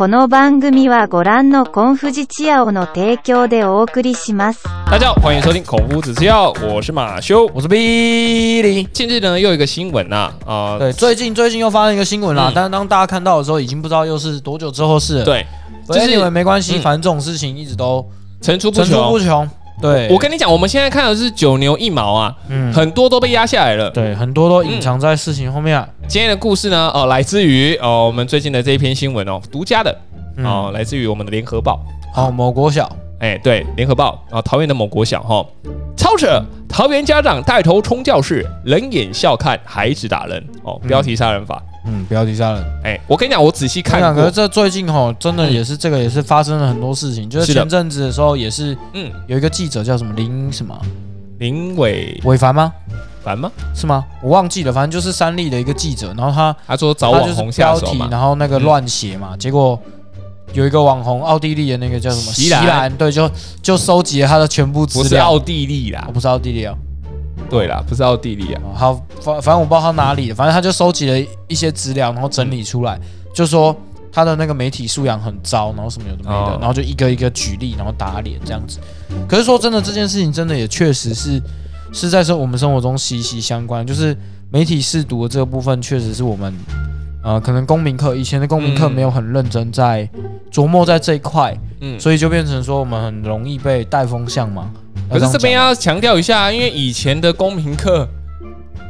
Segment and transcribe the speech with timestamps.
[0.00, 4.64] この番組はご覧のコンフジチアオの提供でお送りします。
[4.90, 7.44] 大家好，欢迎收听孔夫子吃药，我是马修。
[7.52, 8.88] 我是 Billy。
[8.94, 15.46] 近日呢，又有一个新闻呐，啊、对，最近最近又发生一个新闻啦，嗯但是当大家看到的时候，已经不知道又是多久之后的事了。，对，
[15.86, 18.02] 就就是是因为没关系，嗯反正这种事情一直都
[18.40, 19.10] 层出不层出穷。
[19.10, 19.50] 不穷。
[19.80, 23.90] 对，我跟你讲，我们现在看的是九牛一毛啊，嗯很多都被压下来了。
[23.90, 25.88] 对很多都隐藏在事情后面啊。
[26.06, 29.96] 今天的故事呢，哦，来自于哦我们最近的这一篇新闻哦，独家的
[30.36, 31.80] 嗯哦，来自于我们的联合报。
[32.14, 35.46] 哦，某国小，哎，对，联合报啊，桃园的某国小哈、
[35.96, 36.42] 超扯！
[36.68, 41.62] 桃园家长带头冲教室，冷眼笑看孩子打人哦，标题杀人法。
[41.84, 42.64] 嗯，标题杀人。
[42.84, 50.78] 哎，我跟你讲，我仔细看看，可是，这最近哈，真的也是这个也是发生了很多事情，就是前阵子的时候也是嗯，有一个记者叫什么林什么
[51.38, 52.72] 林伟伟凡吗？
[53.22, 53.50] 凡吗？
[53.74, 54.04] 是吗？
[54.22, 58.08] 我忘记了，反正就是三立的一个记者，然后他他说找网红下标题，手嘛。
[58.10, 59.78] 然后那个乱写嘛，结果
[60.52, 63.30] 有一个网红奥地利的那个叫什么席兰对，就
[63.62, 66.74] 就收集了他的全部资料，不是奥地利啦哦，不是奥地利啊，
[67.50, 68.62] 对啦，不是奥地利啊。
[68.64, 72.98] 哦好，反反正我不知道他哪里的，反正他就收集了一些资料，然后整理出来，
[73.34, 73.76] 就说
[74.12, 78.78] 他的那个媒体素养很糟，然后什么有的没的，哦然后就一个一个举例，然后打脸这样子。
[79.28, 81.42] 可是说真的，这件事情真的也确实是
[81.92, 84.16] 是在说我们生活中息息相关，就是
[84.50, 86.54] 媒体试读的这个部分，确实是我们
[87.22, 90.08] 呃可能公民课以前的公民课嗯没有很认真在
[90.52, 94.70] 琢磨在这一块，嗯，所以就变成说我们很容易被带风向嘛。
[95.10, 98.06] 可是这边要要强调一下，因为以前的公民课，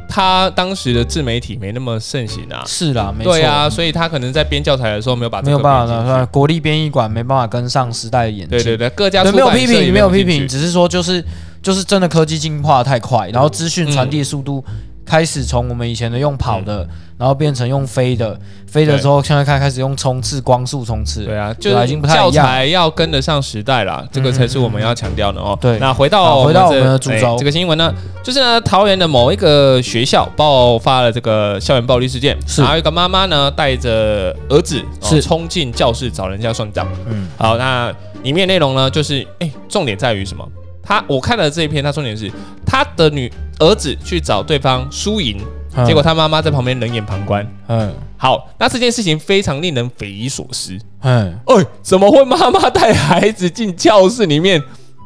[0.07, 2.63] 他当时的自媒体没那么盛行啊。
[2.65, 6.09] 是啦，没错，对啊，所以他可能在编教材的时候没有把没有办编进去。
[6.11, 8.49] 法的，国立编译馆没办法跟上时代的演进。
[8.49, 11.23] 对对对，各家对，出版社也没有批评，没有批评，只是说就是
[11.61, 14.63] 就是真的科技进化太快，然后资讯传递速度
[15.11, 21.25] 开始从我们以前的用跑的，然后变成用飞的，飞的之后现在开开始用冲刺光速冲刺。
[21.25, 22.45] 对啊，就已经不太教一样。
[22.45, 25.57] 材要跟得上时代啦，这个才是我们要强调的哦。
[25.59, 25.77] 对。
[25.79, 27.33] 那回到回到我们的主轴。
[27.33, 32.61] 哎这个新闻呢，就是呢，桃园的某一个学校爆发了这个校园暴力事件，是。
[32.61, 35.21] 然后一个妈妈呢带着儿子哦是。
[35.21, 36.87] 冲进教室找人家算账。
[37.05, 40.47] 嗯，好，那里面内容呢，就是哎，重点在于什么？
[40.91, 42.29] 他我看了这一篇，他重点是
[42.65, 45.41] 他的女儿子去找对方输赢，
[45.73, 47.49] 嗯结果他妈妈在旁边冷眼旁观。
[47.69, 50.77] 嗯好，那这件事情非常令人匪夷所思。
[50.99, 54.61] 嗯哎，怎么会妈妈带孩子进教室里面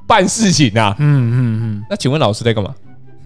[0.08, 0.96] 办事情啊？
[0.98, 2.74] 嗯嗯那请问老师在干嘛？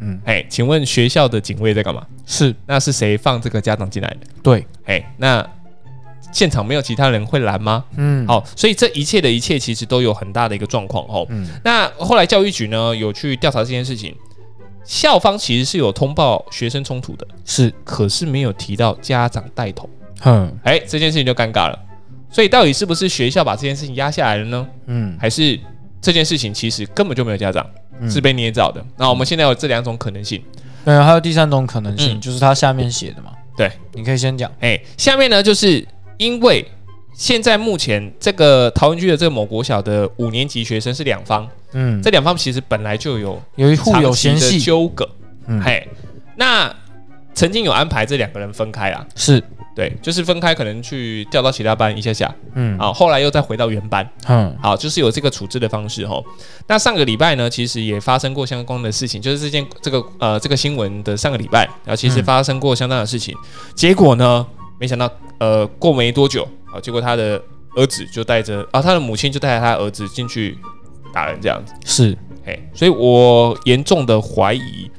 [0.02, 2.06] 嗯，哎，请问学校的警卫在干嘛？
[2.26, 4.28] 是那是谁放这个家长进来的？
[4.44, 5.48] 对，哎，那
[6.32, 7.84] 现场没有其他人会拦吗？
[7.98, 11.26] 嗯好，所以这一切的一切其实都有很大的一个状况哦。
[11.30, 14.16] 嗯那后来教育局呢有去调查这件事情，
[14.84, 19.90] 校方其实是有通报学生冲突的，是，可是没有提到家长带头。
[20.24, 21.80] 嗯哎，这件事情就尴尬了。
[22.30, 24.68] 所以到底是不是学校把这件事情压下来了呢？
[24.86, 25.60] 嗯还是
[26.00, 27.66] 这件事情其实根本就没有家长，
[28.00, 28.86] 嗯是被捏造的？
[28.98, 30.44] 那我们现在有这两种可能性。
[30.86, 33.32] 对，还有第三种可能性，嗯就是他下面写的嘛。
[33.58, 34.50] 对，你可以先讲。
[34.62, 35.86] 哎，下面呢，就是
[36.20, 36.64] 因为
[37.14, 44.60] 现在目前这个桃园区的这个某国小的五年级学生是两方，嗯，这两方其实本来就有有一互有嫌隙。
[44.60, 45.10] 纠葛。
[45.48, 45.88] 嗯，嘿，
[46.36, 46.72] 那
[47.34, 49.42] 曾经有安排这两个人分开啊，是，
[49.74, 52.34] 对，就是分开，可能去调到其他班一下下。
[52.54, 52.78] 嗯。
[52.78, 56.22] 啊，后来又再回到原班，嗯好，就是有这个处置的方式哈。
[56.68, 62.24] 那上个礼拜呢，其实也发生过相关的事情，就是这件这个呃这个新闻的上个礼拜，然后其实嗯。
[62.26, 63.36] 发生过相当的事情，
[63.74, 64.46] 结果呢，
[64.80, 65.10] 没想到
[65.40, 67.42] 呃过没多久啊，结果他的
[67.76, 70.58] 儿子就带着啊他的母亲就带着他儿子进去
[71.14, 74.90] 打人这样子，是，哎，所以我严重的怀疑。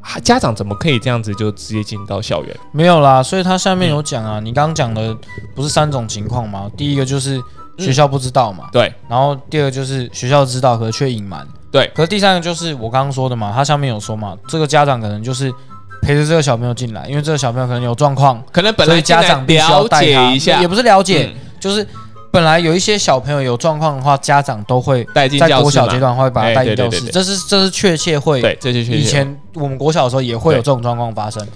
[0.00, 2.56] 啊家长怎么可以这样子就直接进到校园？
[2.72, 5.16] 没有啦，所以他下面有讲啊，你刚刚讲的
[5.54, 6.68] 不是三种情况吗？
[6.76, 7.40] 第一个就是
[7.78, 15.54] 学校不知道嘛，对然后第二个就是学校知道可是却隐瞒，对，可是第三个就是我刚刚说的嘛，他下面有说嘛，这个家长可能就是
[16.02, 21.86] 陪着这个小朋友进来，因为这个小朋友可能有状况，可能本来家长必须要了带他解一下，也不是了解，嗯就是
[22.32, 31.46] 本来有一些小朋友有状况的话，家长都会带进在国小阶段会把他哎带进教室，这是这是确切会对，这就确以前我们国小的时候也会有这种状况发生，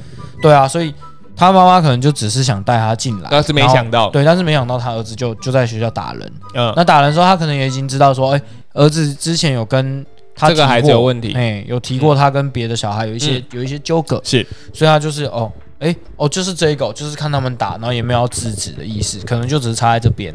[0.40, 0.94] 对啊，所以
[1.34, 6.32] 他妈妈可能就只是想带他进来，但是没想到，对，但是没想到他儿子就就在学校打人。
[6.54, 8.40] 嗯，那打人的时候，他可能也已经知道说，哎、
[8.74, 10.06] 儿子之前有跟
[10.36, 20.34] 他这个孩子有问题嗯哎、有提过他跟别的小孩有一些、有一些纠葛，是所以他就是哦，哎、哦，就是这一个，就是看他们打，然后也没有要制止的意思，可能就只是插在这边。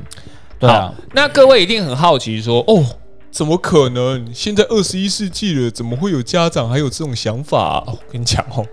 [0.60, 2.84] 对啊，那各位一定很好奇说，哦，
[3.32, 4.28] 怎么可能？
[4.34, 8.66] 现在二十一世纪了，怎么会有家长还有这种想法、哦，我跟你讲哦，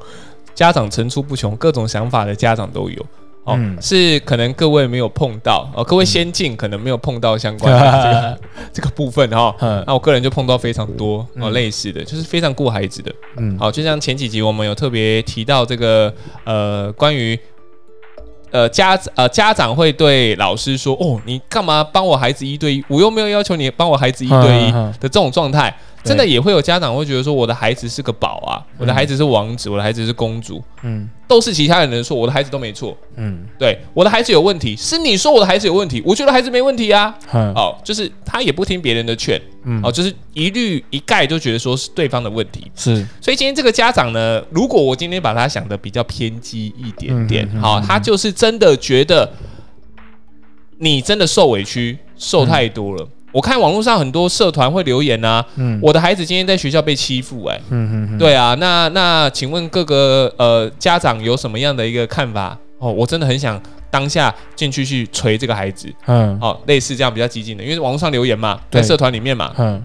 [0.54, 3.06] 家长层出不穷，各种想法的家长都有。
[3.48, 8.38] 哦，嗯是可能各位没有碰到哦，各位先进可能没有碰到相关的 这个
[8.74, 9.54] 这个部分哈。
[9.60, 13.12] 嗯那我个人就碰到非常多哦嗯类似的，就是非常顾孩子的。
[13.36, 16.12] 嗯，好，就像前几集我们有特别提到这个
[16.44, 17.38] 呃关于。
[18.50, 22.84] 呃，家呃家长会对老师说：“哦，你干嘛帮我孩子一对一？
[22.88, 32.96] 我又没有要求你帮我孩子一对一的这种状态。”对真的也会有家长会觉得说：“我的孩子是个宝啊，我的孩子是王子，我的孩子是公主。”嗯都是其他人的错，我的孩子都没错。
[33.16, 37.14] 嗯对，我的孩子有问题，是你说我的孩子有问题，我觉得孩子没问题啊。
[37.26, 42.70] 哼哦，就是他也不听别人的劝，嗯哦，就是一律一概就觉得说是对方的问题。
[42.74, 49.30] 是所以今天这个家长呢，如果我今天把他想的比较偏激一点点好、嗯他就是真的觉得
[50.78, 53.06] 你真的受委屈，受太多了。
[53.30, 55.78] 我看网络上很多社团会留言啊，嗯。
[55.82, 62.56] 我的孩子今天在学校被欺负、哎，嗯嗯对啊，那那请问各个呃家长有什么样的一个看法？
[62.78, 63.60] 哦，我真的很想
[63.90, 66.38] 当下进去去捶这个孩子，嗯。
[66.40, 69.82] 哦，类似这样比较激进的，因为网络上留言嘛，在社团里面嘛，嗯。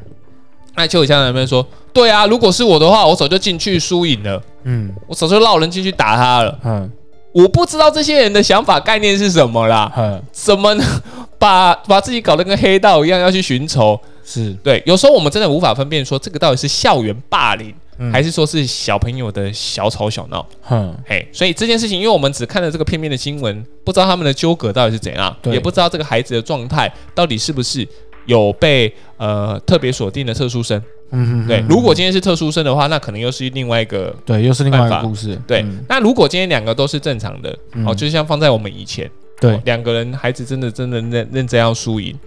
[0.75, 4.91] 那就有家长那边说，对啊，如果是我的话，我早就进去输赢了，嗯。
[5.07, 6.59] 我早就绕人进去打他了。
[6.63, 6.89] 嗯
[7.33, 10.21] 我不知道这些人的想法概念是什么啦， 嗯。
[10.31, 10.83] 怎么呢？
[11.37, 13.99] 把把自己搞得跟黑道一样要去寻仇？
[14.23, 14.53] 是。
[14.63, 18.11] 对，有时候我们真的无法分辨说这个到底是校园霸凌，嗯。
[18.13, 20.45] 还是说是小朋友的小吵小闹。
[20.61, 20.95] 哼。
[21.05, 27.85] 嘿，所以这件事情，因为我们只看了这个片面的新闻，不知道他们的纠葛到底是怎样，也不知道这个孩子的状态到底是不是
[28.25, 30.81] 有被呃特别锁定的特殊生。
[31.15, 34.15] 嗯对，如果今天是特殊生的话，那可能又是另外一个。
[34.25, 35.39] 对又是另外一个故事。
[35.45, 35.85] 对，嗯。
[35.87, 37.85] 那如果今天两个都是正常的，嗯。
[37.85, 39.07] 哦，就像放在我们以前，
[39.39, 39.53] 对。
[39.53, 42.17] 哦两个人孩子真的真的认认真要输赢，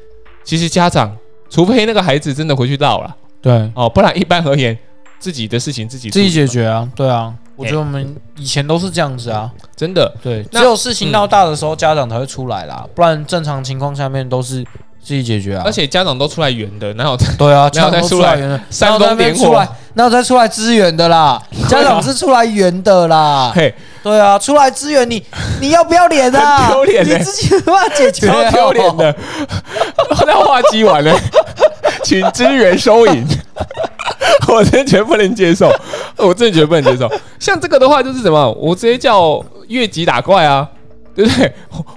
[0.44, 1.16] 其实家长
[1.50, 3.69] 除非那个孩子真的回去闹了，对。
[3.75, 4.78] 哦，不然一般而言，
[5.19, 9.50] 自己的事情自己自己解决啊对啊我觉得我们以前都是这样子啊。
[9.75, 10.14] 真的。
[10.22, 14.64] 对只有事情闹大的时候家长才会出来啦不然正常情况下面都是
[15.06, 21.40] 自己解决啊而且家长都出来圆的，哪有 对啊， 哪有家长都再出来出来圆的，煽哪有在那风点火边出来，哪有再出来支援的啦？
[21.70, 23.72] 家长是出来圆的啦，嘿，
[24.02, 25.22] 对啊，出来支援你，
[25.60, 26.68] 你要不要脸啊？
[26.72, 29.16] 丢脸欸你自己没办法解决啊，超丢脸的。
[30.26, 31.16] 那话机完了，
[32.02, 33.24] 请支援收银。
[34.48, 35.70] 我真的觉得不能接受，
[36.16, 37.08] 我真的觉得不能接受。
[37.38, 38.50] 像这个的话，就是什么？
[38.52, 40.66] 我直接叫越级打怪啊，
[41.16, 41.52] 对不对？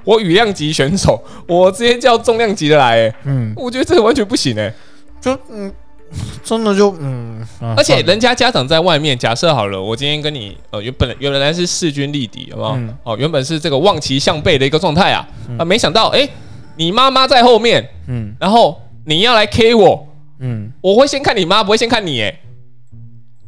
[0.06, 4.74] 我羽量级选手，我直接叫重量级的来、欸，嗯，我觉得这个完全不行哎、
[5.20, 5.72] 就嗯，
[6.44, 12.70] 真的就嗯，啊而且人家家长在外面，假设好了，我今天跟你呃原本原来是势均力敌，有没有？
[12.76, 12.98] 嗯。
[13.04, 15.28] 哦，原本是这个望其项背的一个状态啊，
[15.60, 16.28] 啊，没想到哎、
[16.78, 18.34] 你妈妈在后面，嗯。
[18.40, 20.08] 然后你要来 K 我，
[20.40, 22.40] 嗯，我会先看你妈，不会先看你，哎，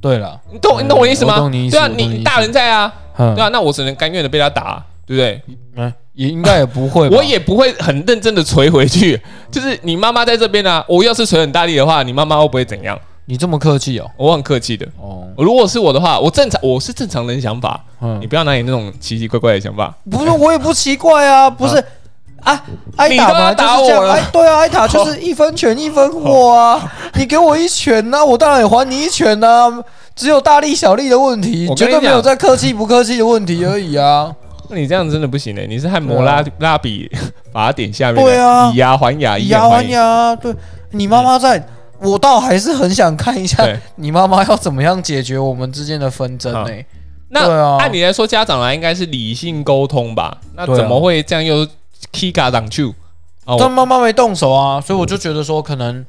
[0.02, 1.38] 对了，你懂你懂我意思吗？
[1.38, 3.34] 懂你意思对啊，你大人在啊，嗯。
[3.34, 5.42] 对啊，那我只能甘愿的被他打，对不对？
[5.76, 9.20] 嗯，也应该也不会吧， 我也不会很认真的捶回去，
[9.52, 12.98] 就是你妈妈在这边啊，我要是捶很大力的话，你妈妈会不会怎样？
[13.26, 14.86] 你这么客气哦，我很客气的。
[15.00, 19.94] 哦，如果是我的话，我正常我是正常人想法，嗯你嗯，不要拿你那种奇奇怪怪的想法。
[20.10, 21.82] 不是我也不奇怪啊，不是。
[22.42, 22.60] 啊，
[22.98, 24.10] 挨打嘛，就是这样。
[24.10, 26.92] 哎，对啊，挨打就是 一分拳一分货啊。
[27.14, 29.72] 你给我一拳呐、我当然也还你一拳呐、
[30.16, 34.34] 只有大力小力的问题，绝对没有在客气不客气的问题而已啊。
[34.72, 37.12] 那你这样真的不行欸，你是汉摩拉拉比
[37.52, 38.72] 法典下面对啊。
[38.72, 39.84] 以牙还牙，以以牙还。
[39.90, 40.56] 牙，对
[40.92, 41.68] 你妈妈在，
[42.00, 46.86] 我倒还是很想看一下你妈妈要怎么样解决我们之间的纷争呢、对
[47.30, 50.38] 那啊按理来说，家长来应该是理性沟通吧？
[50.56, 51.68] 那怎么会这样又
[52.12, 52.84] k 嘎挡去？
[53.46, 56.06] 哦，但妈妈没动手啊，所以我就觉得说，可能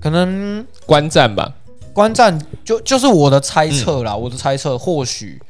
[0.00, 1.52] 可能观战吧。
[1.92, 5.42] 观战就就是我的猜测啦，我的猜测或许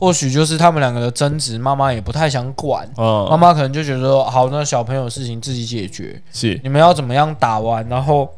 [0.00, 3.04] 或许就是他们两个的争执，妈妈也不太想管，嗯。
[3.28, 6.58] 妈哦，妈可能就觉得说好，那小朋友的事情自己解决，是。
[6.62, 8.28] 你们要怎么样打完，然后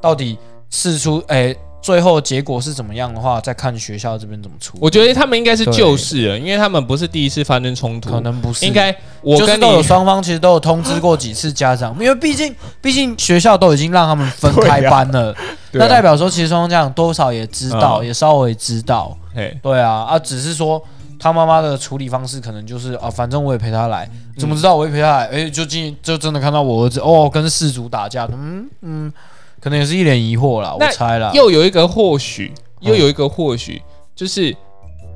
[0.00, 0.38] 到底
[0.70, 4.78] 试出哎、最后结果是怎么样的话，再看学校这边怎么处理。
[4.82, 15.34] 我觉得他们应该是对就事了，因为他们不是第一次发生冲突，可能不是，应该我跟就是都有双方其实都有通知过几次家长，因为毕竟 毕竟学校都已经让他们分开班了，
[15.72, 15.84] 对啊。
[15.84, 18.06] 那代表说其实双方家长多少也知道，嗯。
[18.06, 19.56] 也稍微知道，嘿。
[19.62, 20.82] 对啊啊，只是说
[21.18, 24.38] 他妈妈的处理方式可能就是啊，反正我也陪他来，嗯。
[24.38, 25.26] 怎么知道我也陪他来？
[25.26, 29.12] 哎、就进就真的看到我儿子哦跟事主打架，嗯嗯，
[29.60, 33.82] 可能也是一脸疑惑啦，我猜啦，又有一个或许，又嗯有一个或许，
[34.14, 34.54] 就是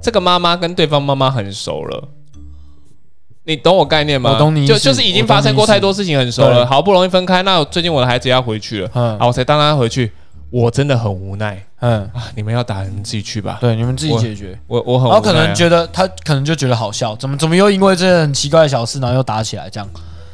[0.02, 2.08] 这个妈妈跟对方妈妈很熟了。
[3.44, 4.30] 你懂我概念吗？
[4.32, 9.18] 我懂你就就是已经发生过太多事情，很熟了，好不容易分开，那最近我的孩子要回去了，嗯。
[9.18, 10.12] 啊，我才当他回去，
[10.50, 13.58] 我真的很无奈，嗯，啊，你们要打，你们自己去吧。
[13.60, 14.56] 对，你们自己解决。
[14.68, 19.88] 我我很然后可能觉得他可能就觉得好笑，怎么怎么又因为这很奇怪的小事，然后又打起来这样，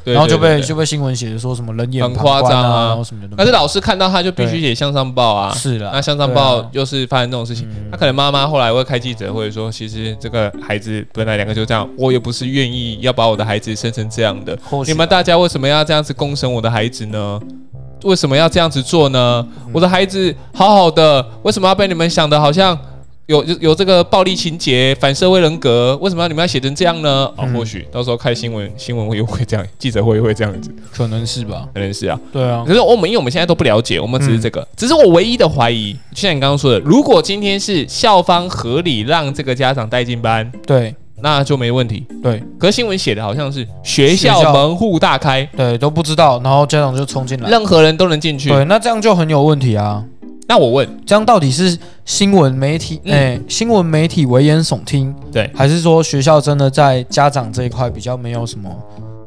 [0.04, 3.34] 对然后就被就被新闻写的说什么人眼很夸张啊然后什么的。
[3.34, 5.50] 但是老师看到他就必须对写向上报啊。
[5.54, 14.54] 是的，那向上报啊又是发生这种事情，嗯他可能妈妈后来会开记者会说，其实这个孩子本来两个就这样，我也不是愿意要把我的孩子生成这样的。
[14.86, 17.40] 你们大家为什么要这样子攻审我的孩子呢？
[18.04, 19.46] 为什么要这样子做呢？
[19.66, 22.76] 嗯我的孩子好好的，为什么要被你们想的好像
[23.26, 25.96] 有有有这个暴力情节、反社会人格？
[26.00, 27.30] 为什么要你们要写成这样呢？
[27.36, 31.68] 哦，嗯或许到时候开新闻新闻会会这样， 记者会会这样子，可能是吧？
[31.74, 32.18] 可能是啊。
[32.32, 42.06] 对啊可，是我们因为我们现在都不了解，我们只是这嗯个，只是我唯一的怀疑，就像你刚刚说的，如果今天是校方合理让这个家长带进班，对那就没问题。
[42.22, 47.48] 对可是新闻写的好像是学校门户大开，对，都不知道，然后家长就冲进来。
[47.48, 48.48] 任何人都能进去。
[48.48, 50.04] 对，那这样就很有问题啊！
[50.48, 58.70] 那我问，这样到底是新闻媒体，嗯哎、新闻媒体危言耸听，对还是说学校真的在家长这一块比较没有什么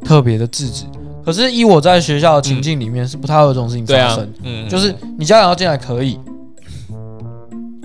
[0.04, 0.86] 特别的制止？
[1.24, 6.20] 可是以我在学校的情境里面，是不太会有这种事情发生。，嗯，就是你家长要进来可以，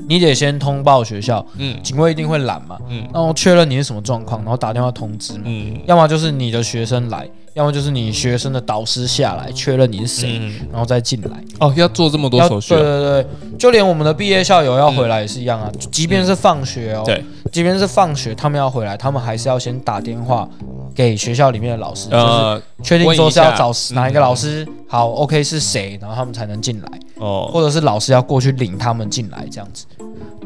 [0.08, 1.76] 你得先通报学校，嗯。
[1.82, 3.06] 警卫一定会拦嘛，嗯。
[3.12, 5.40] 然后确认你是什么状况，然后打电话通知嘛。
[5.44, 5.78] 嗯。
[5.86, 11.30] 要么就是你的学生来，要么就是你学生的导师下来确认你是谁，嗯，然后再进来。
[11.58, 13.26] 哦，要做这么多要手续啊，对对对，
[13.58, 20.46] 就连我们的毕业校友要回来也是一样啊，即便是放学哦，对，即便是放学，他们要回来，他们还是要先打电话
[20.94, 23.94] 给学校里面的老师，就是呃，确定说是要找问一下。
[23.94, 29.87] 哪一个老师，好，OK 是谁，然后他们才能进来，哦或者是老师要过去领他们进来这样子。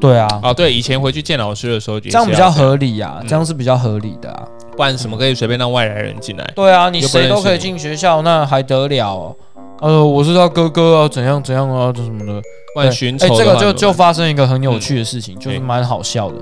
[0.00, 4.48] 对啊，哦，对，以前回去见老师的时候这样比较合理啊，嗯这样是比较合理的啊。
[4.76, 6.50] 不然什么可以随便让外来人进来？
[6.54, 9.36] 对啊，你谁都可以进学校，那还得了哦？
[9.80, 12.40] 呃，我是他哥哥啊，怎样怎样啊，这什么的。
[12.72, 16.36] 不然寻仇哎、这个就就发生一个很有趣的事情，就是哎蛮好笑的。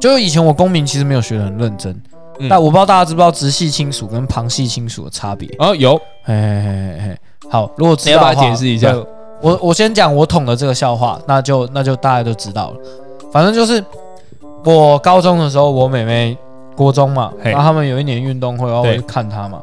[0.00, 1.92] 就是以前我公民其实没有学的很认真，
[2.40, 5.48] 嗯但我不知道大家知不知道直系亲属跟旁系亲属的差别。
[5.58, 7.18] 哦有嘿嘿嘿嘿嘿，
[7.52, 8.96] 好，如果知你要不要道的话解释一下？
[9.42, 12.76] 我我先讲我捅的这个笑话，那就那就大家都知道了。
[13.30, 13.84] 反正就是
[14.64, 16.34] 我高中的时候，我妹妹
[16.74, 17.50] 国中嘛，嘿。
[17.50, 19.60] 然后他们有一年运动会，然后我对去看她嘛。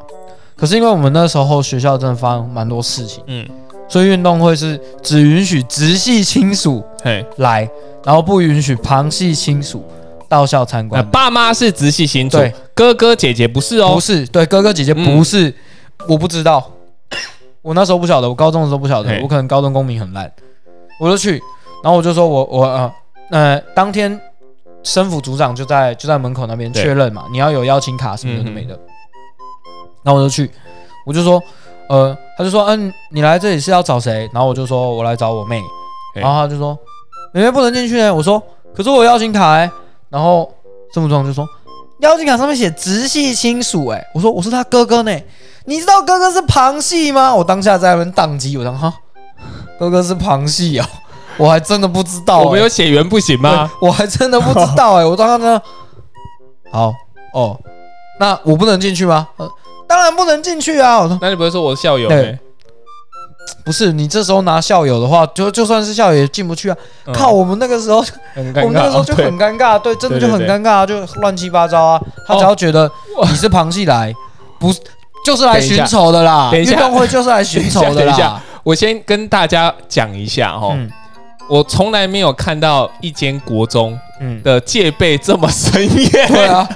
[0.56, 3.44] 可是因为我们那时候学校真的发生蛮多事情，嗯。
[3.88, 7.68] 所以运动会是只允许直系亲属嘿，来，
[8.04, 9.82] 然后不允许旁系亲属
[10.28, 11.04] 到校参观。
[11.10, 13.94] 爸妈是直系亲属对，哥哥姐姐不是哦。
[13.94, 15.52] 不，是，对哥哥姐姐嗯不是，
[16.06, 16.64] 我不知道，
[17.62, 20.32] 我那时候不晓得，我高中的时候不晓得，我可能高中公民很烂，
[20.98, 21.32] 我就去，
[21.82, 22.92] 然后我就说我我呃
[23.30, 24.18] 呃，当天
[24.82, 28.78] 生辅组长就在就在门口那边确认嘛，你要有邀请卡什么有的嗯没的，
[30.02, 30.50] 然后我就去，
[31.04, 31.42] 我就说
[31.88, 34.28] 呃，他就说嗯、你来这里是要找谁？
[34.32, 35.62] 然后我就说我来找我妹，
[36.14, 36.78] 然后他就说
[37.32, 38.42] 妹妹不能进去呢，我说
[38.74, 39.70] 可是我有邀请卡哎、
[40.08, 40.50] 然后
[40.94, 41.46] 生辅组长就说。
[42.00, 45.16] 邀请卡上面写直系亲属，哎，我说我是他哥哥呢，
[45.66, 47.34] 你知道哥哥是旁系吗？
[47.34, 48.92] 我当下在那边宕机，我当哈，
[49.78, 50.84] 哥哥是旁系哦，
[51.36, 53.70] 我还真的不知道、我们有哎血缘不行吗？
[53.80, 55.60] 我还真的不知道哎、 我当时呢，
[56.70, 56.92] 好
[57.34, 57.58] 哦，
[58.18, 59.28] 那我不能进去吗？
[59.36, 59.50] 呃，
[59.86, 61.00] 当然不能进去啊！
[61.00, 62.08] 我说那你不会说我是校友？
[63.64, 66.76] 不是，你这时候拿校友的话，就就算是校友也进不去啊！
[67.06, 68.00] 嗯靠，我们那个时候，
[68.34, 68.62] 很尴尬。
[68.62, 72.00] 我们那个时候就很尴尬，对，真的就很尴尬，就乱七八糟啊！
[72.26, 72.90] 他只要觉得
[73.28, 74.14] 你是旁系来，
[74.58, 74.72] 不
[75.24, 78.40] 就是来寻仇的啦，运动会就是来寻仇的啦。
[78.62, 80.90] 我先跟大家讲一下哈，嗯
[81.48, 86.28] 我从来没有看到一间国中嗯，的戒备这么森严。
[86.28, 86.68] 对啊，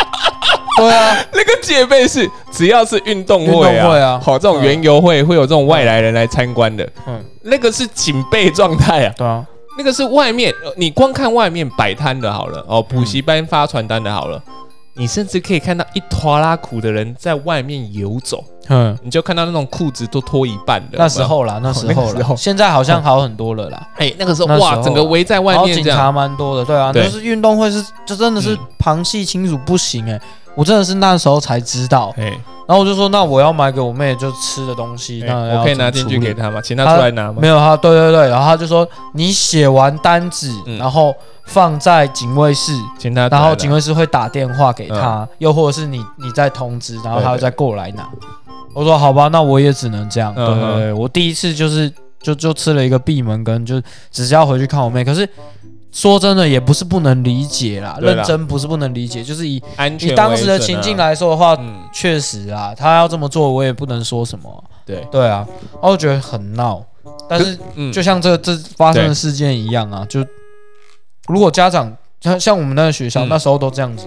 [0.78, 4.12] 对啊， 那个戒备是只要是运动会运动会啊。
[4.12, 9.14] 啊，好这种园游会会有这种外来人来参观的，嗯，那个是警备状态啊。
[9.16, 9.44] 对啊，
[9.78, 14.42] 那个是外面，呃你光看外面摆摊的好了，哦，补习班发传单的好了，
[14.94, 20.98] 你甚至可以看到一拖拉苦的人在外面游走，嗯，你就看到那种裤子都脱一半的。
[20.98, 22.36] 那时候啦， 那时候啦，那个时候。
[22.36, 23.88] 现在好像好很多了啦。
[23.96, 24.66] 哎、那个时候那时候。
[24.66, 27.04] 哇，整个围在外然后警面这样，察蛮多的，对啊，对。
[27.04, 28.58] 就是运动会是，就真的是嗯。
[28.78, 30.20] 旁系亲属不行哎、
[30.54, 32.24] 我真的是那时候才知道，哎、
[32.66, 36.60] 然后我就说，那我要买给我妹就吃的东西，哎那我可以拿进去给她吗？
[36.62, 37.38] 请她出来拿吗？
[37.40, 41.14] 没有她，对对对，然后她就说你写完单子，嗯然后
[41.46, 48.08] 放在警卫室，请他出来拿，然后警卫室会打电话给嗯他，又或者是你你再通知，然后她再过来拿。
[48.74, 50.34] 我说好吧，那我也只能这样。
[50.34, 51.92] 对嗯对对，我第一次就是
[52.22, 53.80] 就就吃了一个闭门羹，就
[54.10, 55.04] 只是要回去看我妹。
[55.04, 55.28] 可是
[55.92, 58.16] 说真的，也不是不能理解啦，对啦。
[58.16, 64.64] 认真不是不能理解，就是以安全以当时的情境，来说的话，嗯，确实啊，他要这么做，我也不能说什么。
[64.86, 66.82] 对，对啊，然后我觉得很闹。
[67.28, 70.24] 但是嗯，就像这这发生的事件一样啊，就
[71.28, 73.28] 如果家长像像我们那个学校、嗯。
[73.28, 74.06] 那时候都这样子，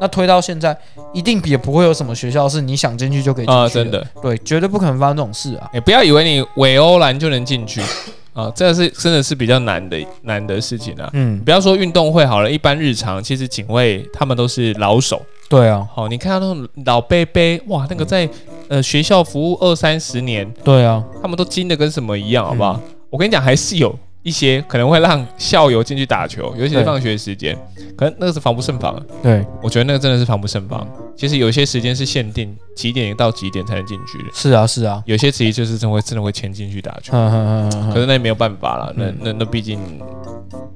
[0.00, 0.76] 那推到现在，
[1.12, 5.68] 一定也不会有什么学校是你想进去就可以进去的，对，绝对不可能发生这种事啊。
[5.72, 7.82] 哎，不要以为你韦欧兰就能进去
[8.34, 11.08] 啊，这个是真的是比较难的难的事情啊。
[11.14, 15.22] 嗯，不要说运动会好了，一般日常其实警卫他们都是老手。
[15.48, 18.28] 对啊，好，你看到那种老伯伯，哇，那个在
[18.68, 22.80] 呃学校服务二三十年，对啊，他们都精的跟什么一样，好不好？
[23.08, 27.56] 我跟你讲，还是有一些可能会让校友进去打球，尤其是放学时间，
[27.96, 29.00] 可能那个是防不胜防。
[29.22, 30.84] 对，我觉得那个真的是防不胜防。
[31.16, 39.78] 其实有些时间是限定几点到几点才能进去的，是啊，是啊，有些职业就是真的会真的会潜进去打球，嗯嗯嗯嗯可是那也没有办法了，那嗯那那毕竟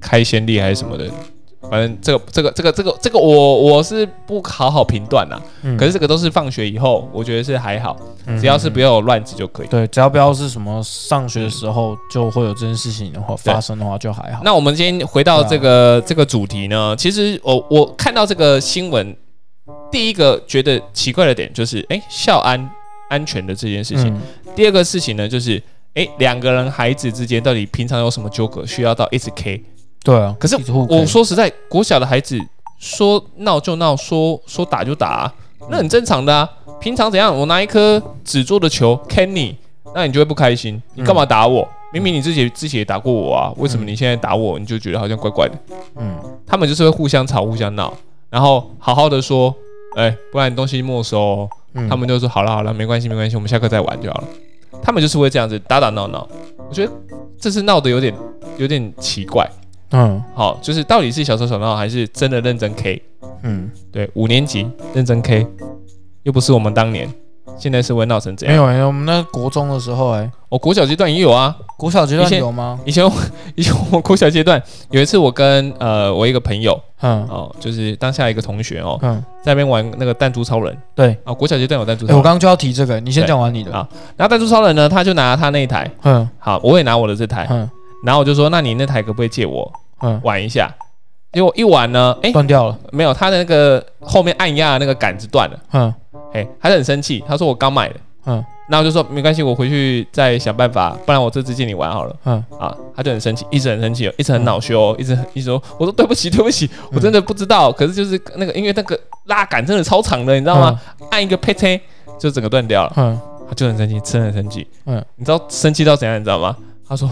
[0.01, 1.11] 开先例还是什么的。
[1.69, 9.67] 反正这个这个这个这个这个我我是不好好评断啦，嗯，可是这个都是放学以后，我觉得是还好，嗯只要是不要有乱子就可以。
[9.67, 13.53] 对，只要不要是什么上学的时候就会有这件事情的话对。
[13.53, 14.41] 发生的话就还好。
[14.45, 19.15] 那我们今天回到这个、这个主题呢，其实我我看到这个新闻，
[19.91, 22.71] 第一个觉得奇怪的点就是，哎，校安
[23.09, 24.09] 安全的这件事情。
[24.09, 24.21] 嗯
[24.57, 25.63] 第二个事情呢，就是，
[25.95, 29.63] 哎，两个人孩子之间到底平常有什么纠葛，需要到一直 K？
[30.03, 30.57] 对啊，可是
[30.89, 32.37] 我说实在，国小的孩子
[32.77, 35.35] 说闹就闹，说说打就打、啊，
[35.71, 36.49] 那很正常的啊。
[36.81, 39.57] 平常怎样，我拿一颗纸做的球你，
[39.95, 40.83] 那你就会不开心。
[40.95, 41.69] 你干嘛打我？
[41.93, 45.55] 明明你自己之前也打过我啊，为什么你现在打我，你就觉得好像怪怪的？
[45.97, 47.97] 嗯他们就是会互相吵、互相闹，
[48.31, 49.55] 然后好好的说，
[49.97, 54.29] 哎、不然你东西没收哦、嗯，他们就说好了好了，没关系没关系，我们下课再玩就好了。
[54.83, 56.29] 他们就是会这样子打打闹闹，
[56.69, 56.93] 我觉得
[57.39, 58.15] 这次闹得有点
[58.59, 59.49] 有点奇怪。
[59.91, 63.03] 嗯好，就是到底是小吵小闹还是真的认真 K？
[63.43, 65.47] 嗯对，五年级认真 K，
[66.25, 67.13] 又不是我们当年，
[67.57, 68.55] 现在是会闹成这样。
[68.55, 72.79] 没有没有，我们那国中的时候哎，我、国小阶段也有啊，国小阶段以前有吗？
[72.85, 73.13] 以前我
[73.57, 77.27] 以前我国小阶段有一次，我跟呃我一个朋友嗯。
[77.29, 80.77] 哦，就是当下一个同学哦，嗯，在那边玩那个弹珠超人。
[80.95, 82.19] 对，哦，国小阶段有弹珠哎，超人。
[82.19, 83.73] 我刚刚就要提这个，你先对讲完你的。
[83.73, 83.87] 好。
[84.17, 86.29] 然后弹珠超人呢，他就拿他那一台，嗯。
[86.39, 87.69] 好，我也拿我的这台，嗯。
[88.05, 89.71] 然后我就说，那你那台可不可以借我
[90.03, 90.73] 嗯，玩一下？
[91.31, 92.79] 结果一玩呢，哎，断掉了。
[92.91, 95.93] 没有，他的那个后面按压的那个杆子断了，嗯
[96.33, 97.95] 哎，还是很生气，他说我刚买的，
[98.27, 102.15] 嗯然后就说没关系，我回去再想办法，不然我这次借你玩好了。
[102.27, 107.73] 嗯啊，他就很生气，一直很生气哦，一直很恼羞哦，一直很一直说，我说对不起，对不起，我真的不知道。
[107.73, 110.79] 可是就是那个，因为那个拉杆真的超长的，你知道吗？
[111.11, 111.81] 按一个呸呸，
[112.19, 112.93] 就整个断掉了。
[112.97, 114.69] 嗯他就很生气，真的很生气。
[114.85, 116.21] 嗯，你知道生气到怎样？
[116.21, 116.55] 你知道吗？
[116.87, 117.09] 他说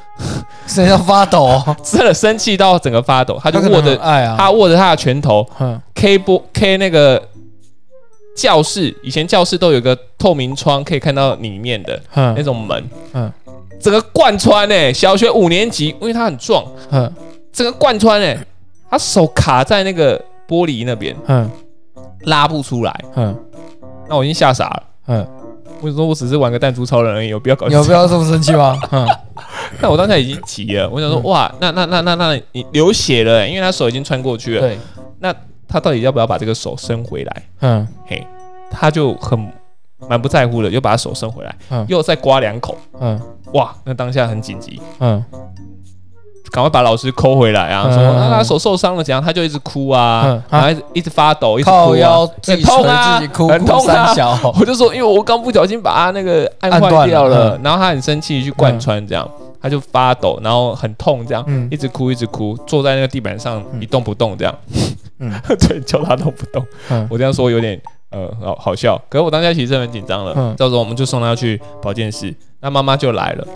[0.66, 1.76] 谁要发抖哦？
[1.84, 3.94] 真的生气到整个发抖，他就握着。
[3.98, 7.22] 他握着他的拳头嗯 K 波 K 那个
[8.36, 13.32] 教室，以前教室都有个透明窗，可以看到里面的那嗯种门，嗯。
[13.80, 17.12] 整个贯穿哎、小学五年级，因为他很壮，嗯。
[17.52, 18.38] 整个贯穿哎、
[18.90, 21.50] 他手卡在那个玻璃那边嗯。
[22.22, 23.36] 拉不出来，嗯。
[24.08, 24.82] 那我已经吓傻了。
[25.08, 25.26] 嗯，
[25.80, 28.78] 我说我只是玩个弹珠超人而已，有必要搞有必要这么生气吗？
[28.92, 29.06] 嗯。
[29.80, 34.78] 那我当下已经急了，我想说嗯哇，那那那那那你流血了、欸，因为他手已经穿过去了，对，
[35.76, 37.42] 他到底要不要把这个手伸回来？
[37.60, 37.86] 嗯。
[38.06, 38.26] 嘿，
[38.70, 39.38] 他就很
[40.08, 41.84] 蛮不在乎的，又把他手伸回来，嗯。
[41.86, 43.20] 又再刮两口，嗯。
[43.52, 45.22] 哇，那当下很紧急，嗯。
[46.50, 47.92] 赶快把老师抠回来啊，嗯。
[47.92, 51.96] 说他手受伤了怎样，他就一直哭啊嗯，然后一直一直发抖，一直哭啊。
[51.98, 53.18] 腰，自己痛啊。
[53.18, 54.14] 自己哭，很痛啊。
[54.14, 54.54] 小。
[54.58, 57.60] 我就说，因为我刚不小心把他那个按坏掉了，嗯。
[57.62, 59.28] 然后他很生气去贯穿这样，
[59.60, 61.68] 他就发抖，然后很痛这样，嗯。
[61.70, 63.82] 一直哭一直哭，坐在那个地板上嗯。
[63.82, 64.80] 一动不动这样，嗯
[65.60, 66.64] 对，叫他动不动。
[66.90, 70.32] 嗯我这样说有点呃好好笑，可是我当下其实很紧张了。
[70.36, 73.46] 嗯到时候我们就送他去保健室，那妈妈就来了，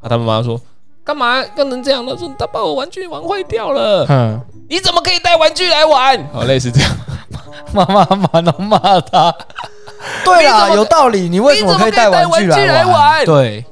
[0.00, 0.60] 啊，他妈妈说。
[1.02, 2.14] 干嘛干成这样呢？
[2.16, 6.22] 说他把我玩具玩坏掉了，嗯，你怎么可以带玩具来玩？
[6.32, 6.90] 好，类似这样。
[7.72, 9.34] 妈妈妈都骂他。
[10.24, 11.28] 对啦，你怎么有道理。
[11.28, 13.24] 你为什么可以带玩具来玩？
[13.24, 13.64] 对，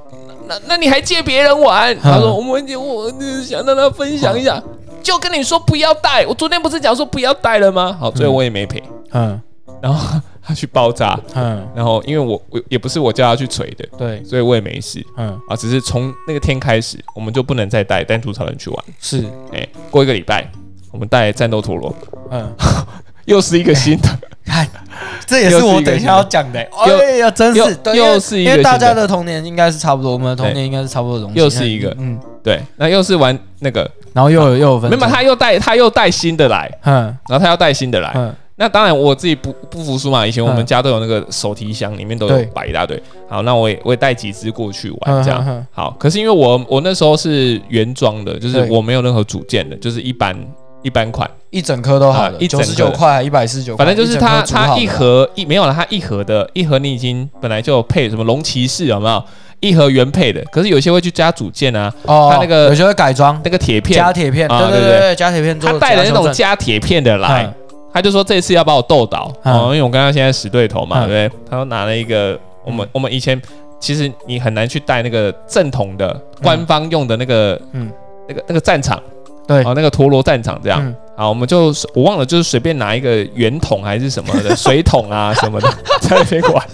[0.47, 1.95] 那那你还借别人玩？
[1.97, 3.13] 嗯他说我们我我
[3.45, 4.61] 想让他分享一下，
[5.09, 6.27] 就跟你说不要带。
[6.27, 7.97] 我昨天不是讲说不要带了吗？
[7.99, 8.83] 好，最后我也没赔。
[9.13, 9.41] 嗯
[9.81, 15.55] 然后他去包扎，嗯，然后因为我我也不是我叫他去锤的，对，所以我也没事嗯啊。
[15.57, 18.85] 只是从那个天开始，我们就不能再带单独超人去玩。
[19.01, 20.51] 是，哎，过一个礼拜，
[20.91, 21.95] 我们带战斗陀螺，
[22.31, 22.53] 嗯，
[23.25, 24.09] 又是一个新的。
[24.45, 24.67] 看，
[25.27, 26.61] 这也是我等一下要讲的。
[26.89, 31.39] 又哎呀，真又是，又是一个因为大家的童年应该是差不多，我们的童年应该是差不多的东西。
[31.39, 42.45] 又是一个嗯，对，那又是玩那个，然后又有又有分没有，他又带他又带新的来，嗯然后他要带新的来，嗯那当然我自己不不服输嘛，以前我们嗯家都有那个手提箱，里面都有对。
[42.47, 43.01] 摆一大堆。
[43.29, 45.41] 好，那我也我也带几只过去玩嗯这样。
[45.47, 50.37] 嗯嗯好，可是因为我我那时候是原装的，就是我没有任何组件的，就是一般
[50.83, 59.23] 一般款，一整颗都好的，啊一整十九块，一百四十九，反正就是它它一盒一没有了，它一盒的一盒你已经本来就有配什么龙骑士有没有？
[59.61, 67.55] 一盒原配的，可是有些会去加组件啊，哦，它那个有些会改装那个铁片加铁片，啊对对对加铁片做他带了那种加铁片的来嗯，
[67.93, 69.55] 他就说这次要把我斗倒嗯。
[69.55, 71.09] 哦，因为我跟他现在死对头嘛，嗯。
[71.09, 71.41] 对不对？
[71.51, 73.41] 他说拿了一个我们我们以前
[73.81, 77.91] 其实你很难去带那个正统的官方用的那个嗯。
[78.29, 79.03] 那个那个战场，
[79.47, 79.65] 对。
[79.65, 80.95] 哦，那个陀螺战场这样。
[81.19, 85.69] 嗯好，我们就我忘了，就是随便拿一个圆筒还是什么的 水桶啊什么的，
[86.01, 86.65] 在那边玩。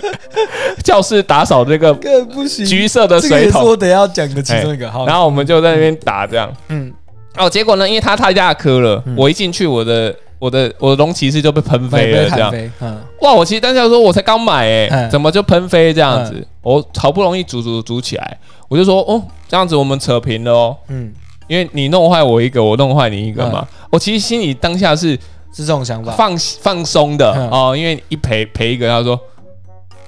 [0.83, 4.90] 教室打扫这个更不行橘色的水桶，是我等下要讲的其中一个。
[4.90, 6.52] 好，然后我们就在那边打这样。
[6.68, 6.92] 嗯，
[7.38, 12.50] 哦，结果呢，因为它太大颗了，嗯我一进去，我的我的我的龙骑士就被喷飞了，这样。
[12.50, 16.46] 飞，嗯哇，我其实当下说，我才刚买哎、嗯怎么就喷飞这样子？
[16.61, 21.11] 我好不容易组组组起来，我就说哦，这样子我们扯平了哦，嗯，
[21.46, 23.66] 因为你弄坏我一个，我弄坏你一个嘛。
[23.90, 25.11] 我其实心里当下是
[25.52, 26.12] 是这种想法。
[26.12, 29.18] 放放松的嗯哦，因为一赔赔一个，他说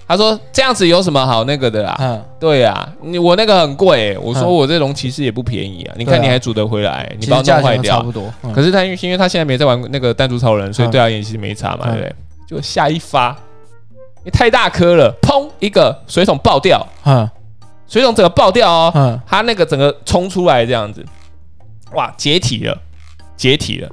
[0.09, 1.96] 他说这样子有什么好那个的啦？
[1.99, 8.12] 嗯，对啊，你我那个很贵、欸，我说嗯我这龙骑士也不便宜啊，你看你还煮得回来，你把我弄坏掉差不。
[8.12, 8.33] 多。
[8.42, 12.14] 嗯可是他因为因为他现在没在玩那个弹珠超人，所以嗯对他演其实没差嘛，嗯对不对？
[12.49, 13.37] 就下一发，
[14.25, 17.29] 你太大颗了，砰一个水桶爆掉，嗯
[17.88, 21.05] 水桶整个爆掉哦，嗯他那个整个冲出来这样子，
[21.92, 22.77] 哇，解体了，
[23.37, 23.90] 解体了。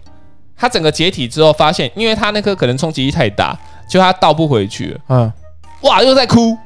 [0.55, 3.57] 他整个解体之后，发现因为他那颗可能冲击力太大，
[3.89, 5.33] 就他倒不回去了，嗯，
[5.81, 6.57] 哇，又在哭，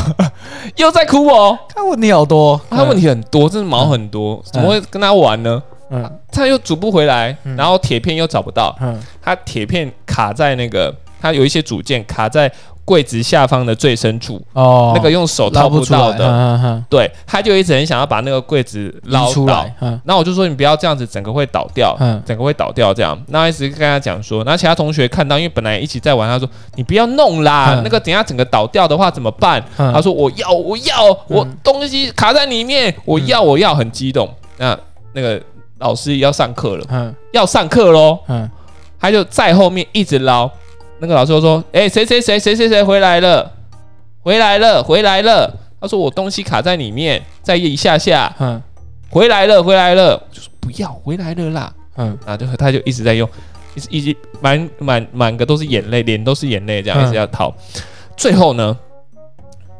[0.76, 1.58] 又在哭哦。
[1.74, 5.62] 看问题好多，他问题很多，真的毛很多，怎么会跟他玩呢？
[5.90, 6.18] 嗯。
[6.30, 7.56] 他又组不回来，嗯。
[7.56, 9.00] 然后铁片又找不到，嗯。
[9.22, 12.50] 他铁片卡在那个，他有一些组件卡在
[12.84, 16.26] 柜子下方的最深处，哦，那个用手捞掏不到的。
[16.26, 19.72] 嗯嗯对，他就一直很想要把那个柜子嗯，捞出来，。
[19.80, 23.16] 嗯那我就说你不要这样子，整个会倒掉，嗯整个会倒掉这样。
[23.28, 29.62] 那一直跟他讲说，那其他同学看到，因为本来一起在玩，他说你不要弄啦，嗯那个等下整个倒掉的话怎么办？
[29.76, 34.28] 嗯他说我要我要我东西卡在里面，我要我要，很激动。
[34.58, 34.76] 那
[35.12, 35.40] 那个
[35.78, 38.50] 老师要上课了，嗯要上课喽，嗯
[39.00, 40.50] 他就在后面一直捞。
[41.02, 43.50] 那个老师就说：“哎、谁谁谁谁谁谁回来了，
[44.20, 48.62] 回来了，回来了。”他说：“我东西卡在里面，再一下下，嗯
[49.10, 51.74] 回来了，回来了。”我就说：“不要，回来了啦。
[51.96, 53.28] 嗯”然后就他就一直在用，
[53.74, 57.52] 一直一直满满满个都是眼泪，脸都是眼泪，这样嗯一直要掏。
[58.16, 58.78] 最后呢，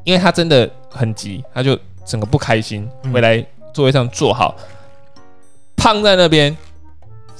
[0.02, 4.56] 因为他真的很急，他就整个不开心，嗯回来座位上坐好，
[5.76, 6.56] 胖在那边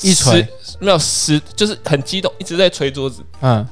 [0.03, 0.47] 一锤
[0.79, 3.23] 没有十，就是很激动，一直在捶桌子。
[3.41, 3.67] 嗯，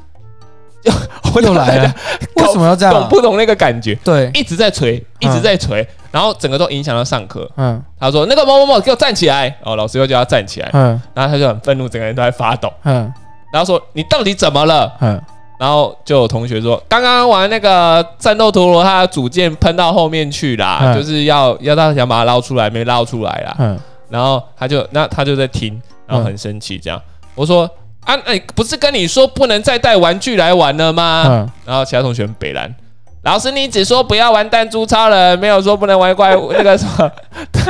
[1.35, 1.95] 我又来了，
[2.37, 3.01] 为什么要这样啊？
[3.01, 3.95] 懂不懂那个感觉？
[4.05, 7.49] 对，一直在捶，一直在捶，然后整个都影响到上课。
[7.57, 12.73] 嗯他说：“那个某某某，给我站起来！”哦，老师又叫他站起来，嗯然后他就很愤怒，整个人都在发抖。
[12.85, 13.12] 嗯
[13.53, 15.21] 然后说：“你到底怎么了嗯？”
[15.61, 23.55] 然后就有同学说：“刚刚玩那个战斗陀螺，他的组件喷到后面去啦，嗯就是要要他想把它捞出来，没捞出来啦。
[23.59, 27.01] 嗯然后他就那他就在听，然后很生气这样。
[27.35, 27.70] 我说
[28.05, 31.51] ：“啊，哎，不是跟你说不能再带玩具来玩了吗？”嗯。
[31.64, 32.75] 然后其他同学很北蓝，
[33.23, 37.11] 老师你只说不要玩弹珠超人，没有说不能玩怪物那个什么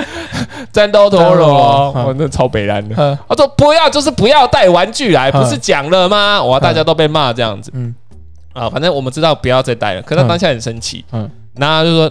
[0.73, 1.93] 战斗陀螺。
[1.93, 2.95] 我那超北蓝的。
[2.97, 3.19] 嗯。
[3.29, 5.43] 他说不要，就是不要带玩具来，嗯。
[5.43, 6.43] 不是讲了吗？
[6.43, 7.71] 哇，大家都被骂这样子。
[7.75, 7.95] 嗯。
[8.53, 10.03] 啊，反正我们知道不要再带了。
[10.03, 10.29] 可是他嗯。
[10.29, 11.31] 当下很生气，嗯。
[11.57, 12.11] 然后他就说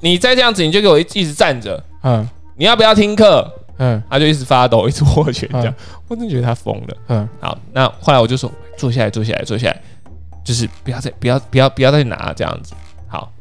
[0.00, 2.28] 你再这样子，你就给我一一直站着，嗯。
[2.56, 3.50] 你要不要听课？
[3.78, 5.74] 嗯他就一直发抖，一直握拳这样嗯，
[6.08, 6.96] 我真的觉得他疯了。
[7.08, 9.82] 嗯好，那后来我就说坐下来，坐下来，坐下来，
[10.44, 12.74] 就是不要再不要不要不要再拿这样子。
[13.06, 13.32] 好，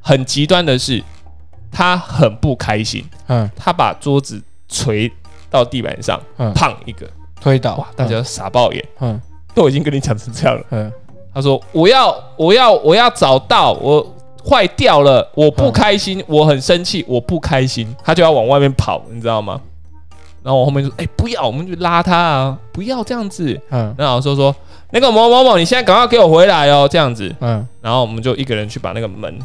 [0.00, 1.02] 很极端的是，
[1.72, 5.10] 他很不开心，嗯他把桌子捶
[5.50, 7.08] 到地板上，嗯，胖一个，
[7.40, 9.20] 推倒哇，大家傻爆眼，嗯
[9.54, 10.64] 都已经跟你讲成这样了。
[10.70, 10.92] 嗯
[11.32, 14.10] 他说我要我要我要找到我。
[14.46, 19.58] 坏掉了，我不开心，我很生气，我不开心，他就要往外面跑，你知道吗？
[20.44, 24.54] 然后我后面就说：“哎、不要，我们就拉他啊，不要这样子。”嗯那老师就说
[24.92, 27.34] ：“那个某某某，你现在赶快给我回来哦，这样子。
[27.40, 29.38] 嗯”然后我们就一个人去把那个门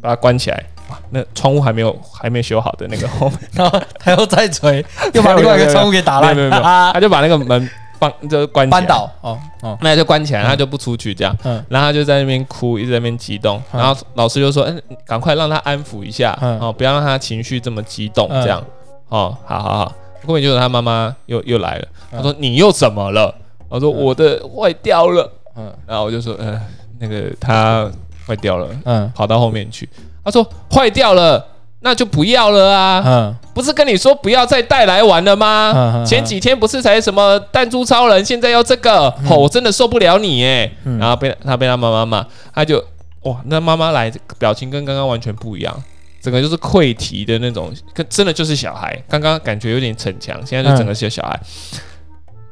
[0.00, 0.64] 把它关起来。
[0.90, 4.82] 哇，那窗户还没有还没修好的那个后面，然后他又再锤，
[5.12, 11.36] 又把另外一个窗户给打烂，没有没有 他就把那个门放就关起来扳，倒哦哦那就关起来，嗯他就不出去这样。
[11.44, 13.62] 嗯然后他就在那边哭，一直在那边激动。
[13.72, 18.64] 嗯然后老师就说：“嗯，赶快让他安抚一下，嗯哦，不要让他情绪这么激动，嗯这样。
[19.10, 19.92] 哦，好好好。
[20.28, 22.18] 后面就是他妈妈又又来了，嗯。
[22.18, 23.34] 他说：“你又怎么了？”
[23.70, 25.72] 我说我的坏掉了，嗯。
[25.86, 26.60] 然后我就说，呃，
[26.98, 27.90] 那个他
[28.26, 29.10] 坏掉了，嗯。
[29.14, 29.88] 跑到后面去。
[30.22, 31.42] 他说坏掉了，
[31.80, 33.34] 那就不要了啊，嗯。
[33.54, 35.72] 不是跟你说不要再带来玩了吗？
[35.74, 40.70] 嗯嗯前几天不是才什么弹珠超人，现在要这个，哦，我真的受不了你哎。
[40.84, 40.98] 嗯。
[40.98, 42.84] 然后被他被他妈妈骂，他就
[43.22, 45.82] 哇，那妈妈来表情跟刚刚完全不一样，
[46.20, 49.00] 整个就是溃堤的那种，跟真的就是小孩。
[49.08, 51.38] 刚刚感觉有点逞强，现在就整个是小孩。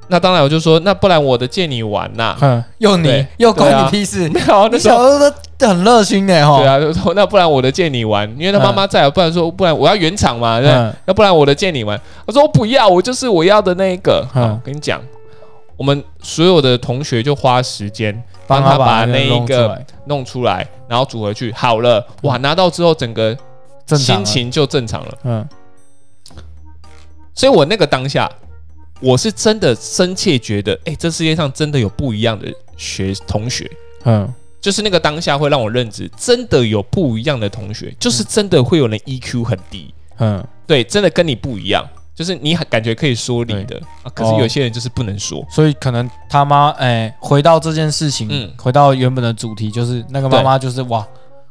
[0.09, 6.59] 那当然我就说，那不然我的借你玩呐、 嗯，又你又关你屁事，没有，那你时候小时候都很热心的哈。
[6.59, 12.01] 对啊，就说 那不然我的借你玩，因为他妈妈在，不然说不然我要原厂嘛，对不对，嗯要不然我的借你玩。
[12.25, 14.25] 我说我不要，我就是我要的那一个。
[14.37, 15.03] 嗯好，跟你讲，
[15.77, 18.15] 我们所有的同学就花时间
[18.47, 23.37] 帮帮他他把那那一个弄出来，然后组合去，好了，哇，拿到之后整个
[23.87, 24.25] 正常了。
[24.25, 25.19] 心情就正常了。
[25.25, 25.49] 嗯。
[27.35, 28.31] 所以我那个当下，
[29.01, 33.71] 我是真的深切觉得，哎，这世界上真的有不一样的学同学。
[34.05, 34.33] 嗯。
[34.59, 40.45] 就是那个当下会让我认知，真的有不一样的同学，就是真的会有人 EQ 很低，嗯。
[40.67, 43.81] 对，真的跟你不一样，就是你感觉可以说理的。
[44.03, 44.39] 啊，可是哦。
[44.41, 48.53] 有些人就是不能说，所以可能他妈哎，回到这件事情，嗯。
[48.59, 51.07] 回到原本的主题，就是那个妈妈就是哇，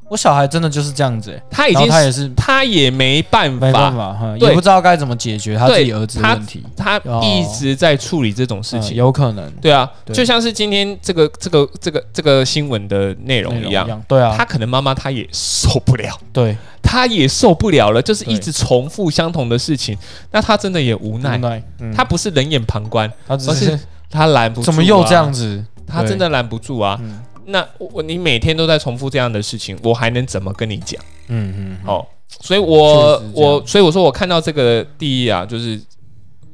[0.08, 4.50] 我小孩真的就是这样子，哎他已经他也是他也没办没办法，法，哼对。
[4.50, 7.20] 也不知道该怎么解决他自己儿子问题，他哦。
[7.24, 8.96] 一直在处理这种事嗯情。
[8.96, 9.52] 有可能。
[9.54, 10.16] 对啊，对。
[10.16, 16.56] 就像是今天这个这个这个这个新闻的内容一样，对啊，他可能妈妈她也受不了，对。
[16.84, 19.98] 他也受不了了，就是一直重复相同的事情，
[20.32, 21.92] 那他真的也无奈，奈，嗯。
[21.92, 25.34] 她不是冷眼旁观，他只而是是她拦不住、啊，怎么又这样？
[25.34, 25.66] 子？
[25.88, 26.98] 对她真的拦不住啊！
[27.02, 31.02] 嗯那我你每天都在重复这样的事情，我还能怎么跟你讲？
[31.28, 32.06] 嗯嗯，哦，
[32.42, 35.80] 所以我我所以我说我看到这个第一啊，就是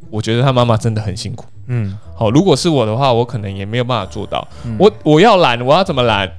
[0.09, 1.45] 我觉得他妈妈真的很辛苦。
[1.67, 4.45] 嗯好、如果是我的话，我可能也没有办法做到。
[4.65, 6.29] 嗯我我要懒，我要怎么懒？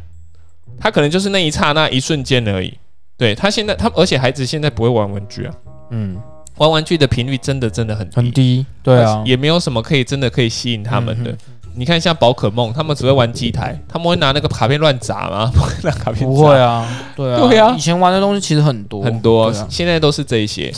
[0.78, 2.76] 他可能就是那一刹那一瞬间而已。
[3.16, 5.54] 对他现在，他而且孩子现在不会玩玩具啊，
[5.90, 6.20] 嗯
[6.56, 11.30] 玩玩具的频率真的真的很低，很低，对啊，也没有什么可以真的可以吸引他们的。
[11.30, 11.38] 嗯
[11.74, 15.50] 你看，像宝可梦，他们只会玩机台，他们会拿那个卡片乱砸吗？
[15.54, 17.74] 不会拿卡片不会啊，对啊，对啊。
[17.76, 20.72] 以前玩的东西其实很多很多，啊现在都是这一些。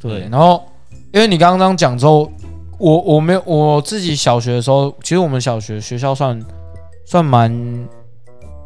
[0.00, 0.62] 对，然后
[1.12, 2.30] 因为你刚刚讲之后，
[2.78, 6.40] 我我没有我自己小学的时候，其实我们小学学校算
[7.06, 7.52] 算蛮，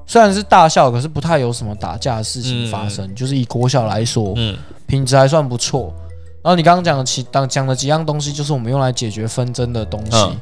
[0.07, 4.57] 虽然是大校，可是不太有什么打架的事情发生，就是以国小来说，嗯。
[4.87, 5.93] 品质还算不错。
[6.43, 10.41] 然后你刚刚讲的其当讲的几样东西，就是我们用来解决纷争的东西，嗯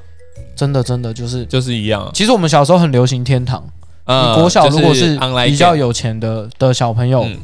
[0.55, 2.11] 真的真的就是，就是一样。
[2.13, 3.65] 其实我们小时候很流行天堂，
[4.05, 7.37] 嗯你国小如果是比较有钱的的小朋友，嗯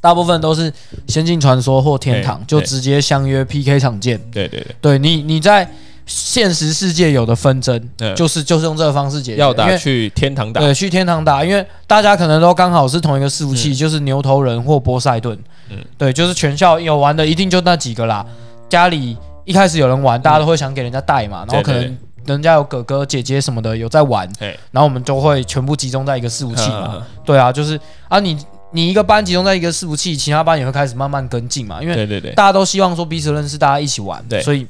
[0.00, 0.70] 大部分都是
[1.06, 4.18] 《仙境传说》或天堂，就直接相约 PK 场见。
[4.32, 5.70] 对对对，对你你在
[6.06, 9.40] 现实世界有的纷争，嗯就是就是用这个方式解决。
[9.40, 10.60] 要打去天堂打。
[10.60, 15.38] 对去天堂打，因为大家可能都刚好是同一个伺服器，就是牛头人或波塞顿。
[15.70, 18.26] 嗯对，就是全校有玩的一定就那几个啦。
[18.68, 24.58] 家里一开始有人玩，大家都会想给人家带嘛，然后可能人家有哥哥姐姐什么的有在玩，嘿。
[24.70, 26.92] 然后我们就会全部集中在一个伺服器嘛。
[26.94, 28.36] 嗯对啊，就是啊你
[28.72, 34.42] 你一个班集中在一个伺服器，其他班也会开始慢慢跟进嘛，因为对对对，大家都希望说彼此认识，大家一起玩，对。
[34.42, 34.66] 所以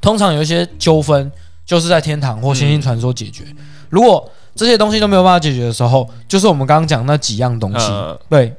[0.00, 1.30] 通常有一些纠纷
[1.64, 3.44] 就是在天堂或仙境传说解决。
[3.90, 8.18] 如果这些东西都没有办法解决的时候，就是我们刚刚讲那几样东西，嗯。
[8.30, 8.54] 对，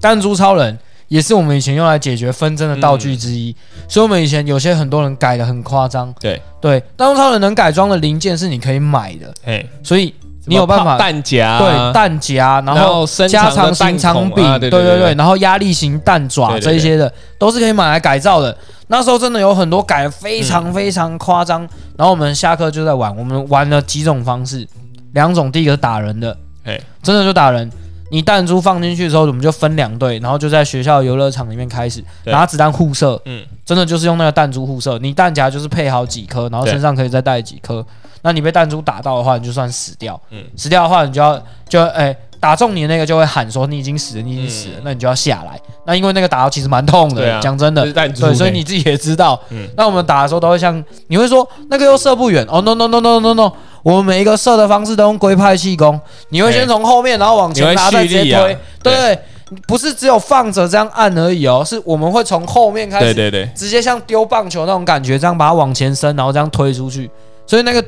[0.00, 0.78] 弹珠超人
[1.10, 3.54] 也是我们以前用来解决纷争的道具之一，
[3.88, 10.14] 所以我们以前有些很多人改的很夸张，对，对，弹珠超人能改装的零件是你可以买的，嘿，所以
[10.46, 18.56] 你有办法弹夹，对弹夹，然然后加长型长柄，对对对对，然后压力型弹爪这一些的都是可以买来改造的。
[18.86, 20.44] 那时候真的有很多改的非嗯。
[20.44, 21.60] 常非常夸张，
[21.96, 24.66] 然后我们下课就在玩，我们玩了几种方式，
[25.12, 27.68] 两种，第一个是打人的，嘿，真的就打人。
[28.10, 34.98] 你弹珠放进去的时候，我们就分两队，然后就在学校游乐场里面开始拿子弹互射，嗯，真的就是用那个弹珠互射。
[34.98, 37.84] 你弹夹就是配好几颗，然后身上可以再带几颗。
[38.22, 40.20] 那你被弹珠打到的话，你就算死掉。
[40.30, 45.58] 嗯死掉的话，你就要就哎、打中你的那个就会喊说你已经死了，你已经死了，嗯那你就要下来。
[45.86, 47.90] 那因为那个打到其实蛮痛的，讲真的。
[47.92, 49.40] 对，所以你自己也知道。
[49.48, 58.92] 嗯那我们打的时候都会像你会说那个又射不远哦，no no no no no no，我们每一个射的方式都用龟派气功，你会先从后面然后往前拉，再直接推，对。
[58.94, 59.18] 对，
[59.66, 67.10] 不是只有放着这样按而已哦，是我们会从后面开始对对对，直接像丢棒球那种感觉，这样把它往前伸，然后这样推出去，
[67.46, 67.84] 所以那个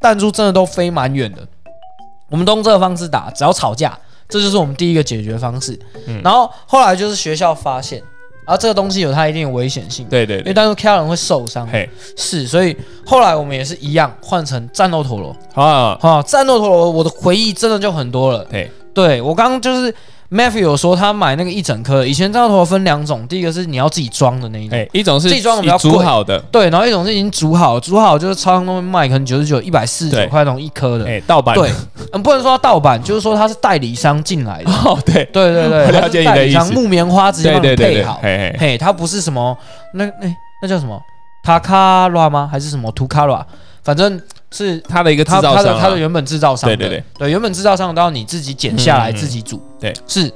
[0.00, 1.38] 弹珠真的都飞蛮远的。
[2.30, 3.96] 我们都用这个方式打，只要吵架，
[4.28, 5.78] 这就是我们第一个解决方式。
[6.08, 6.20] 嗯。
[6.24, 8.02] 然后后来就是学校发现，
[8.46, 19.94] 然后这个东西有它一定的危险性，对对对，因为当时 K 人会受伤，嘿，是，所以后来我们也是一样换成战斗陀螺，啊，啊，战斗陀螺我的回忆真的就很多了，对，对我刚刚就是
[20.34, 24.76] Matthew 有说他买那个一整颗，以前战斗陀螺分两种，第一个是你要自己装的那一种。
[24.76, 31.06] 哎，一种是自己装的比较贵好的，对，然后一种是已经煮好，煮好就是超商都会卖，可能九十九、一百四十九对块那种一颗的。
[31.06, 31.70] 哎，盗版，对，
[32.12, 34.72] 嗯，不能说它盗版，就是说它是代理商进来的。
[34.72, 38.20] 哦，对，对对对，我了它是解你的代理商意思木棉花直接帮你配好。
[38.20, 39.56] 嘿它不是什么
[39.94, 41.00] 那那那叫什么
[41.44, 42.48] 塔卡拉吗？
[42.50, 43.46] 还是什么图卡拉？
[43.84, 44.20] 反正
[44.54, 46.70] 是它的一个制它它的造商啊，它的原本制造商。
[46.70, 47.02] 对对对。
[47.18, 49.16] 对，原本制造商都要你自己剪下来嗯嗯嗯。
[49.16, 49.60] 自己煮。
[49.80, 50.30] 对，是。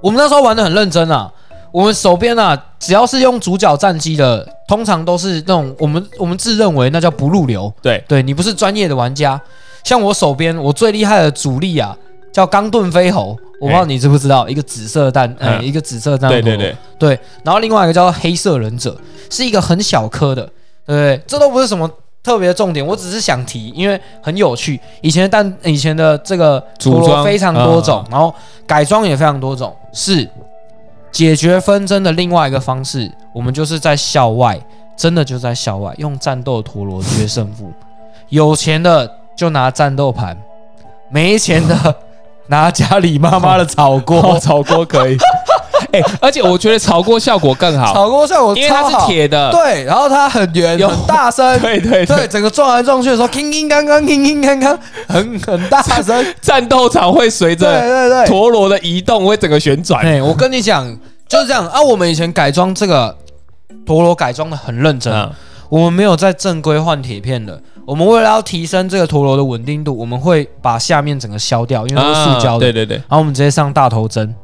[0.00, 1.30] 我们那时候玩的很认真啊，
[1.70, 7.70] 我们手边啊，只要是用主角战机的，通常都是那种我们我们自认为那叫不入流。
[7.82, 8.02] 对。
[8.08, 9.38] 对你不是专业的玩家，
[9.84, 11.96] 像我手边我最厉害的主力啊，
[12.32, 18.96] 叫钢盾飞猴，我不知道你知不知道，一个紫色弹，呃，嗯一个紫色弹，对对对，对，然后另外一个叫做黑色忍者，
[19.30, 20.42] 是一个很小颗的，
[20.86, 21.20] 对不对？
[21.26, 21.90] 这都不是什么
[22.26, 24.80] 特别的重点，我只是想提，因为很有趣。
[25.00, 28.34] 以前但，以前的这个陀螺非常多种，嗯然后
[28.66, 30.28] 改装也非常多种，是
[31.12, 33.08] 解决纷争的另外一个方式。
[33.32, 34.60] 我们就是在校外，
[34.96, 37.70] 真的就在校外用战斗陀螺决胜负。
[38.28, 40.36] 有钱的就拿战斗盘，
[41.08, 41.94] 没钱的
[42.50, 44.40] 拿家里妈妈的炒锅哦，。
[44.40, 45.16] 炒锅可以，
[45.92, 58.26] 哎，而且我觉得炒锅效果更好，炒锅效果因为它是铁的，对，然后它很圆，有很大声， 对对对，，整个撞来撞去的时候，叮叮当当，叮叮当当，很很大声，战斗场会随着对对。
[58.26, 60.86] 陀螺的移动会整个旋转，哎，我跟你讲，
[61.28, 61.80] 就是这样啊。
[61.80, 63.16] 我们以前改装这个
[63.84, 65.30] 陀螺改装的很认真，嗯，
[65.68, 67.60] 我们没有在正规换铁片的。
[67.86, 72.56] 我们为了要提升这个陀螺的稳定度，我们会把下面整个削掉，因为它是塑胶的。
[72.56, 74.34] 啊对对对，然后我们直接上大头针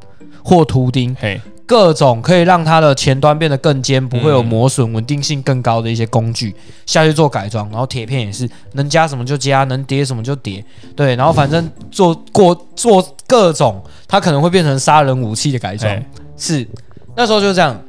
[0.43, 1.15] 或图钉，
[1.65, 6.53] 各种可以让它的前端变得更尖，不会有嗯磨损、稳定性更高的一些工具
[6.85, 7.67] 下去做改装。
[7.69, 10.63] 然后铁片也是能加什么就加，能叠什么就叠。
[10.95, 15.89] 对，然后反正做过做各种，它可能会变成杀人武器的改装。
[16.35, 16.67] 是，
[17.15, 17.81] 那时候就这样。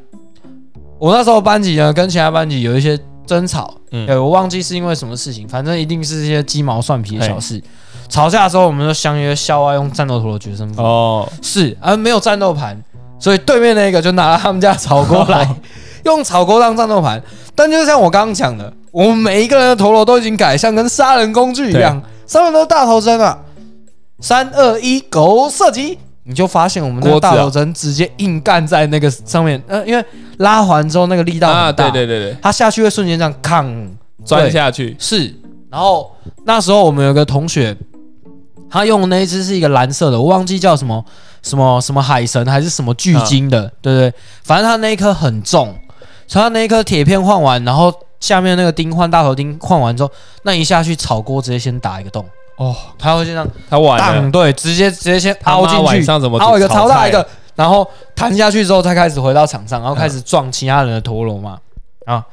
[0.99, 7.61] 我那时候班级呢，跟其他班级有一些争吵，嗯对我忘记是因为什么事情，反正一定是一些鸡毛蒜皮的小事。
[8.09, 10.83] 吵架的时候，我们就相约校外用战斗陀螺决胜负。
[10.83, 12.81] 哦，是啊，没有战斗盘，
[13.19, 15.49] 所以对面那个就拿了他们家炒锅来，
[16.05, 17.23] 用炒锅当战斗盘。
[17.55, 23.39] 但就像我刚刚讲的，我们每一个人的陀螺都已经改，像跟杀人工具一样，上面都是大头针啊。
[24.21, 25.99] 三二一，狗射击！
[26.27, 30.03] 你就发现我们那个大头针直接硬干在那个上面，呃，因为
[30.39, 33.71] 拉环之后那个力道啊，很大，对对对对，它下去会瞬间这样抗
[34.25, 35.35] 钻下去，是，
[35.71, 36.11] 然后
[36.47, 37.77] 那时候我们有个同学，
[38.75, 41.05] 他用的那一只是一个蓝色的，我忘记叫什么
[41.45, 44.13] 什么什么海神还是什么巨鲸的，对不对？
[44.43, 45.73] 反正他那一颗很重，
[46.27, 50.11] 所以他那一颗铁片换完，然后下面那个钉换大头钉换完之后，
[50.43, 61.59] 那一下去炒锅直接先打一个洞，哦，他会这样他完当了，对，直接直接先凹进去，晚上怎么凹一个超大一个，然后弹下去之后，再开始回到场上，然后开始撞其他人的陀螺嘛，
[62.07, 62.25] 啊，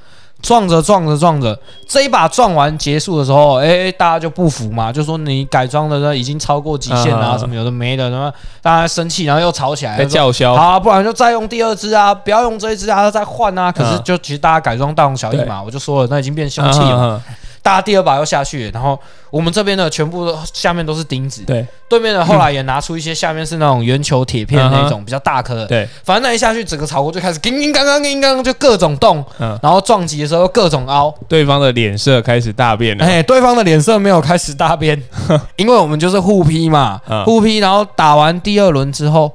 [0.41, 13.71] 撞着撞着撞着，这一把撞完结束的时候，哎、大家就不服嘛，就说你改装的呢已经超过极限了、啊，嗯什么有的没的，什么大家生气，然后又吵起来，叫嚣，好、啊，不然就再用第二只啊，不要用这一只啊，再换啊。
[13.71, 14.01] 可是嗯。
[14.03, 17.21] 就其实大家改装大同小异嘛，我就说了，那已经变凶器了
[17.61, 21.65] 大家第二把又下去，然后我们这边的全部都下面都是钉子，对。
[21.87, 35.01] 对面的后来也拿出一些下面是那种圆球铁片那种比较大颗的，对，反正那一下去，整个草锅就开始叮叮当当叮当当，就各种动，嗯，然后撞击的时候各种凹，对方的脸色开始大变了，哎，对方的脸色没有开始大变，
[35.57, 37.25] 因为我们就是互劈嘛，嗯。
[37.25, 39.31] 互劈，然后打完第二轮之后。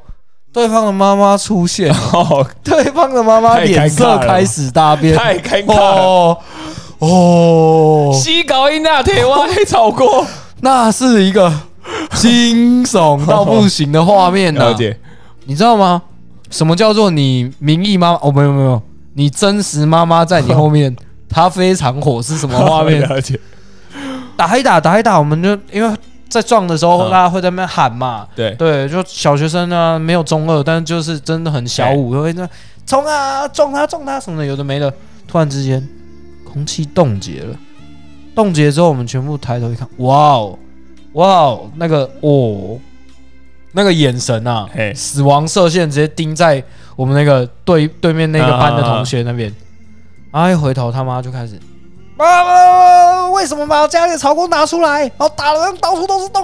[0.53, 6.39] 对方的妈妈出现，哦，对方的妈妈脸色了开始大变，太尴尬了，哦
[6.99, 10.27] 哦，西高音那铁蛙黑炒锅，
[10.61, 11.53] 那是一个
[12.13, 14.99] 惊悚到不行的画面呢、 了解，
[15.45, 16.03] 你知道吗？
[16.51, 18.19] 什么叫做你名义妈妈？
[18.23, 18.81] 哦，没有没有，
[19.15, 20.95] 你真实妈妈在你后面，
[21.29, 23.01] 她非常火是什么画面？
[23.09, 23.39] 了解，
[24.37, 25.97] 打一打打一打，我们就因为
[26.29, 32.49] 在撞的时候，嗯大家会在那边喊嘛，对，对，就小学生呢，没有中二，但是就是真的很小五，会那
[32.87, 34.93] 冲啊，撞他撞他什么的，有的没的。
[35.29, 35.87] 突然之间，
[36.57, 37.55] 空气冻结了，
[38.35, 40.59] 冻结之后，我们全部抬头一看，哇哦，
[41.13, 42.79] 哇哦，那个哦，
[43.73, 46.65] 那个眼神啊，死亡射线直接盯在
[46.97, 49.55] 我们那个对对面那个班的同学那边，
[50.33, 51.61] 然后一回头，他妈就开始。
[52.17, 53.29] 啊！
[53.33, 56.43] 为什么把家里的草弓拿出来，然后打的到处都是洞？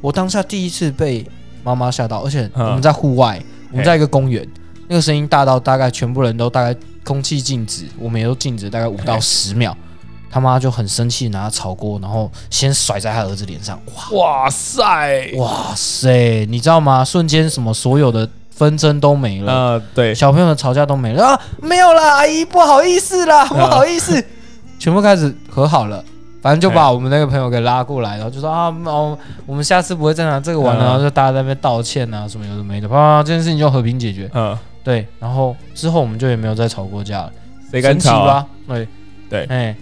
[0.00, 1.24] 我当下第一次被
[1.62, 3.40] 妈妈吓到，而且我们在户外，
[3.70, 4.44] 我们在一个公园，
[4.88, 9.76] 那个声音大到大概全部人都大概空气静止，我们也都静止大概五到十秒。
[10.28, 13.80] 他妈就很生气，拿炒锅，然后先甩在他儿子脸上。
[14.12, 17.02] 哇哇塞，哇塞，你知道吗？
[17.04, 21.40] 瞬间什么所有的纷争都没了，呃，对，小朋友的吵架都没了啊！
[21.62, 24.22] 没有啦，阿姨不好意思啦，不好意思，
[24.78, 26.04] 全部开始和好了。
[26.42, 34.30] 反正就把我们那个朋友给拉过来，然后就说啊，哦，我们下次不会再拿这个玩了，嗯然后就大家在那边道歉啊，什么有的没的，啪，这件事情就和平解决。
[34.34, 34.56] 嗯，
[34.86, 37.32] 对，然后之后我们就也没有再吵过架了，
[37.72, 38.46] 谁敢吵啊？
[38.68, 38.86] 对
[39.28, 39.74] 对哎，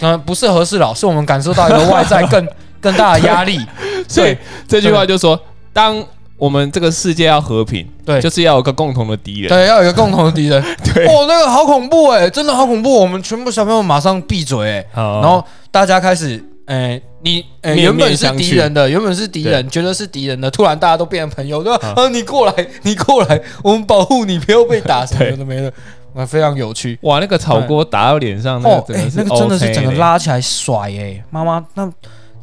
[0.00, 2.48] 可能不是和事佬，是我们感受到一个外在更
[2.80, 3.60] 更大的压力。
[4.08, 4.34] 所以
[4.66, 5.38] 这句话就说，
[5.74, 6.02] 当
[6.38, 9.50] 我们这个世界要和平，对就是要有个共同的敌人。
[9.50, 10.62] 对，要有一个共同的敌人。
[10.94, 12.98] 对，哦，那个好恐怖哎，真的好恐怖！
[12.98, 14.86] 我们全部小朋友马上闭嘴哎。
[14.94, 21.94] 然然后大家开始，诶、你，诶、面原本是敌人的，原本是敌人，觉得是敌人的，突然大家都变成朋友，对吧？
[21.96, 25.72] 嗯啊，你过来，你过来，我们保护你，不要被打， 什么的没了，
[26.14, 26.98] 啊，非常有趣。
[27.02, 29.92] 哇，那个炒锅打到脸上，那个真的是那个真的是整个。
[29.92, 31.90] 拉起来甩、诶，妈妈那。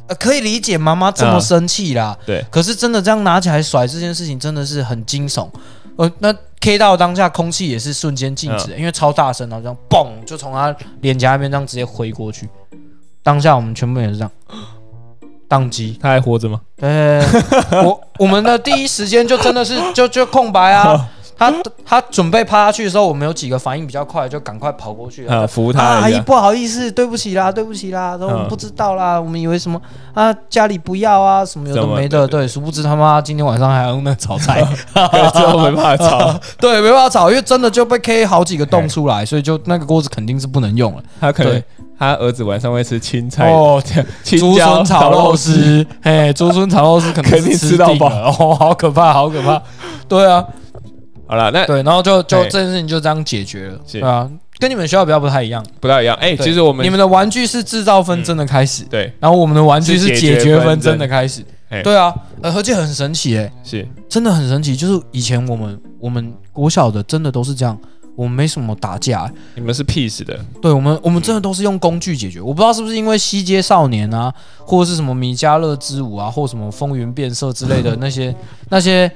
[0.06, 5.48] 呃，可以理解妈妈这么嗯生气啦，对可是真的这样拿起来甩这件事情真的是很惊悚。
[5.96, 12.46] 呃，那 K 到当下空气也是瞬间静止，因为超大声，然后这样嘣就从他脸颊那边这样直接挥过去。
[13.24, 14.30] 当下我们全部也是这样
[15.48, 15.98] 宕机。
[16.00, 16.60] 他还活着吗？
[16.76, 17.20] 对，
[17.84, 21.08] 我我们的第一时间就真的是 就就空白啊。
[21.36, 21.52] 他
[21.84, 25.40] 他准备趴下去的时候，我们有几个反应比较快，就赶快跑过去了。
[25.40, 25.82] 啊，扶啊，他。
[25.82, 29.80] 阿姨不好意思，对不起啦，对不起啦，都我们嗯不知道啦，我们以为什么
[30.14, 34.62] 啊，家里不要啊，什么有的没的，对对，殊不知他妈今天晚上还要用那炒菜，
[35.34, 41.02] 最后没办法炒， 对，没办法炒，因为真的就被 K 好几个洞出来，所以就那个锅子肯定是不能用了。
[41.20, 41.64] 他可能对
[41.98, 43.82] 他儿子晚上会吃青菜哦，
[44.22, 48.08] 青竹椒笋炒肉，丝，嘿，竹笋炒肉丝 肯定肯定是吃到饱。
[48.38, 49.62] 哦，好可怕，好可怕。
[50.08, 50.44] 对啊，
[51.26, 54.28] 好了，那对，然后就就哎这件事情就这样解决了，啊，
[54.58, 55.64] 跟你们学校比较不太一样。
[55.80, 56.16] 不太一样。
[56.16, 56.46] 哎，对。
[56.46, 59.12] 其实我们你们的玩具是制造纷争的开始，对。
[59.20, 60.92] 然后我们的玩具是是解解决纷争。
[60.92, 61.42] 争的开始。
[61.70, 61.82] 哎。
[61.82, 63.86] 对啊，呃，而且很神奇哎，是。
[64.08, 67.76] 真的很神奇，就是以前我们我们国小的真的都是这样，
[68.16, 72.40] 我们没什么打架，你们是 peace 的，对我们我们真的都是用工具解决。
[72.40, 78.34] 我不知道是不是因为西街少年啊，或者是什么米迦勒之舞啊，或什么风云变色之类的 那些
[78.68, 79.10] 那些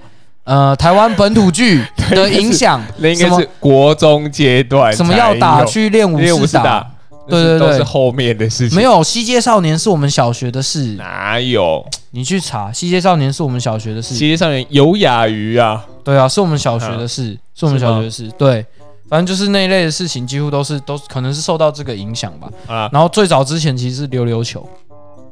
[0.44, 6.84] 呃台湾本土剧 的影响，那应该是国中阶段什么要打去练武练武士打，，
[7.28, 8.76] 对对对那是都是后面的事情。
[8.76, 11.86] 没有西街少年是我们小学的事，哪有？
[12.12, 14.14] 你去查西街少年是我们小学的事。
[14.14, 18.28] 西街少年有雅鱼啊，对啊，是我们小学的事，是我们小学的事。
[18.38, 18.64] 对，
[19.08, 22.48] 反正就是那一类的事情，几乎都是都可能是受到这个影响吧。
[22.66, 22.88] 啊。
[22.92, 24.68] 然后最早之前其实是溜溜球、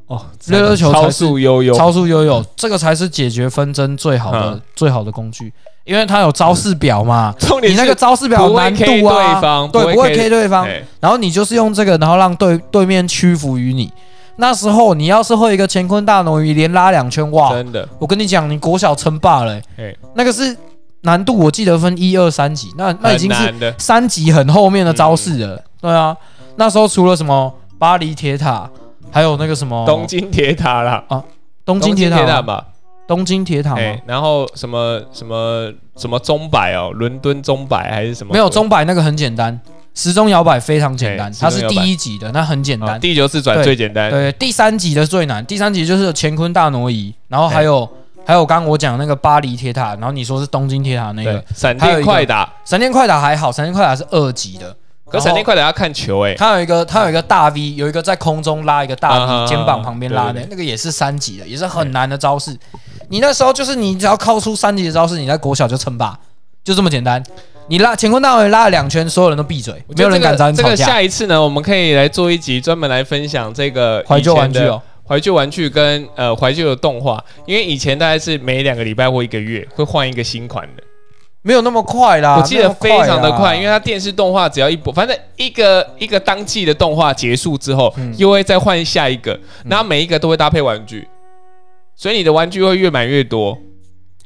[0.06, 4.60] 哦，溜溜球超速悠悠，超速悠悠，这个才是解决纷争最好的嗯。
[4.74, 5.52] 最好的工具，
[5.84, 7.34] 因为它有招式表嘛。
[7.38, 10.82] 重点你那个招式表有难度啊，对方对，不会 K 对方，哎。
[11.00, 13.92] 然后你就是用这个，然后让对对面屈服于你。
[14.38, 17.52] 那时候你要是会一个乾坤大挪移，连拉两圈，哇！
[17.52, 19.58] 真的，我跟你讲，你国小称霸了、
[20.14, 20.54] 那个是
[21.06, 25.64] 难度，我记得分一二三级，那那已经是三级很后面的招式了。
[25.80, 26.14] 对啊，
[26.56, 28.68] 那时候除了什么巴黎铁塔，
[29.10, 31.04] 还有那个什么东京铁塔啦，
[31.64, 32.66] 东京铁塔塔吧，
[33.06, 38.32] 东京铁塔哎吗？，然后什么什么什么钟摆哦，伦敦钟摆还是什么？
[38.32, 39.58] 没有钟摆那个很简单，
[39.94, 43.00] 时钟摇摆非常简单哎，它是第一级的，那很简哦单。
[43.00, 47.88] 第九次转最简单，对，第三级的最难，第三级就是乾坤大挪移，然后还有
[48.26, 54.74] 还有刚刚我讲那个巴黎铁塔，然后你说是东京铁塔那个对，闪电快打，闪电快打还好，闪电快打是二级的，
[55.08, 62.56] 可闪电快打要看球哎，它有一个它有一个大 V，有一个在空中拉一个大 V，肩膀旁边拉的那个也是三级的，也是很难的招式。
[63.08, 66.18] 你那时候就是你只要靠出三级的招式，你在国小就称霸，
[66.64, 67.22] 就这么简单。
[67.68, 70.76] 你拉乾坤大挪移拉了两圈，所有人都闭嘴，没有人敢找你这个。
[70.76, 80.82] 下一次呢，我们可以来做一集专门来分享这个怀旧玩具哦，怀旧玩具跟呃怀旧的动画，因为以前大概是每两个礼拜或一个月会换一个新款的，
[81.42, 88.12] 没有那么快啦，我记得非常的快，因为为它电视动画只要一播，反正一个一个当季的动画结束之后，嗯。
[88.16, 91.06] 又会再换下一个，然后每一个都会搭配玩具，
[91.94, 93.56] 所以你的玩具会越买越多，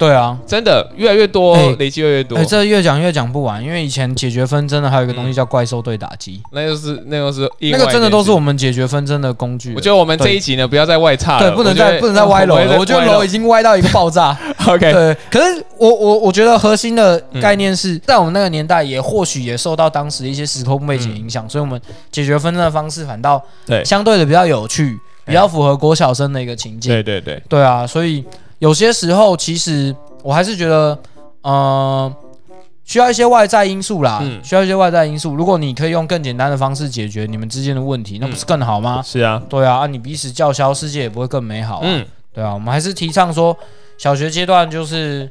[0.01, 2.39] 对啊，真的越来越多，哎累积越来越多。
[2.39, 2.45] 哎，。
[2.47, 9.75] 这越讲越讲不完，因为以前解决纷争的还有一个东西叫怪兽对打机，那就是那就是那个真的都是我们解决纷争的工具。
[9.75, 13.23] 我觉得我们这一集呢，不要再外差了，对，不能再不能再歪楼了，我觉得歪楼。
[13.23, 14.37] 已经歪到一个爆炸。
[14.67, 21.79] OK，对，可是我我我觉得核心的概念是在我们那个年代，也或许也受到当时的一些时空背景影响，所以我们
[22.11, 23.85] 解决纷争的方式反倒对。
[23.85, 26.91] 相对的比较有趣，比较符合国小生的一个情境。
[26.91, 28.25] 对对对，对啊，所以
[28.61, 30.97] 有些时候其实我还是觉得，
[31.43, 32.15] 呃，
[32.85, 35.35] 需要一些外在因素啦，嗯需要一些外在因素。
[35.35, 39.03] 如果你可以用更简单的方式解决你们之间的问题，那不是更好吗？
[39.03, 41.81] 是啊，对啊，啊你彼此叫嚣，世界也不会更美好、啊。
[41.85, 43.57] 嗯，对啊，我们还是提倡说，
[43.97, 45.31] 小学阶段就是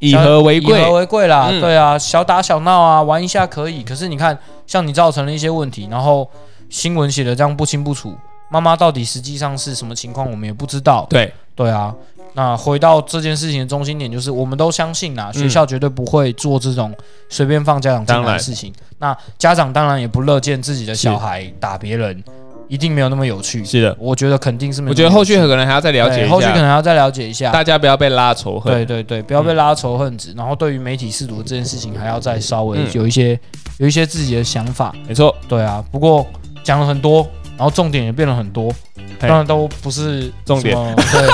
[0.00, 1.48] 以和为贵以，和为贵啦。
[1.50, 3.82] 嗯对啊，小打小闹啊，玩一下可以。
[3.84, 6.26] 可是你看，像你造成了一些问题，然后
[6.70, 8.16] 新闻写的这样不清不楚，
[8.50, 11.06] 妈妈到底实际上是什么情况，我们也不知道。
[11.10, 11.94] 对，对啊，
[12.34, 16.94] 那回到这件事情的中心点，就是我们都相信啦，学校绝对不会做这种
[17.28, 18.72] 随便放家长进来的事情。
[18.98, 22.22] 那家长当然也不乐见自己的小孩打别人，
[22.68, 23.64] 一定没有那么有趣。
[23.64, 27.50] 是的，我觉得肯定是没有我觉得后续可能还要再了解一下后续可下，能要再了解一下。
[27.50, 28.72] 大家不要被拉仇恨。
[28.72, 33.38] 对对对，不要被拉仇恨值，然后对于媒体试读这件事情，还要再稍微嗯有一些、
[33.78, 34.94] 有一些自己的想法。
[35.08, 36.24] 没错，对啊，不过
[36.62, 37.26] 讲了很多，
[37.60, 38.72] 然后重点也变了很多，
[39.20, 40.74] 嘿当然都不是重点。
[40.96, 41.28] 对，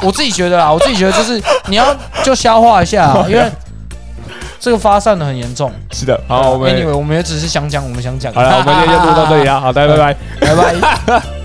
[0.02, 3.44] 我自己觉得啊，我自己觉得就是你要就消化一下啊， 因为
[4.58, 5.70] 这个发散的很严重。
[5.92, 6.18] 是的。
[6.26, 8.32] 好，我们 anyway，我们也只是想讲我们想讲。
[8.32, 9.60] 好了，我们今天就录到这里啊。
[9.60, 10.16] 好的，拜拜。
[10.40, 11.43] 拜拜。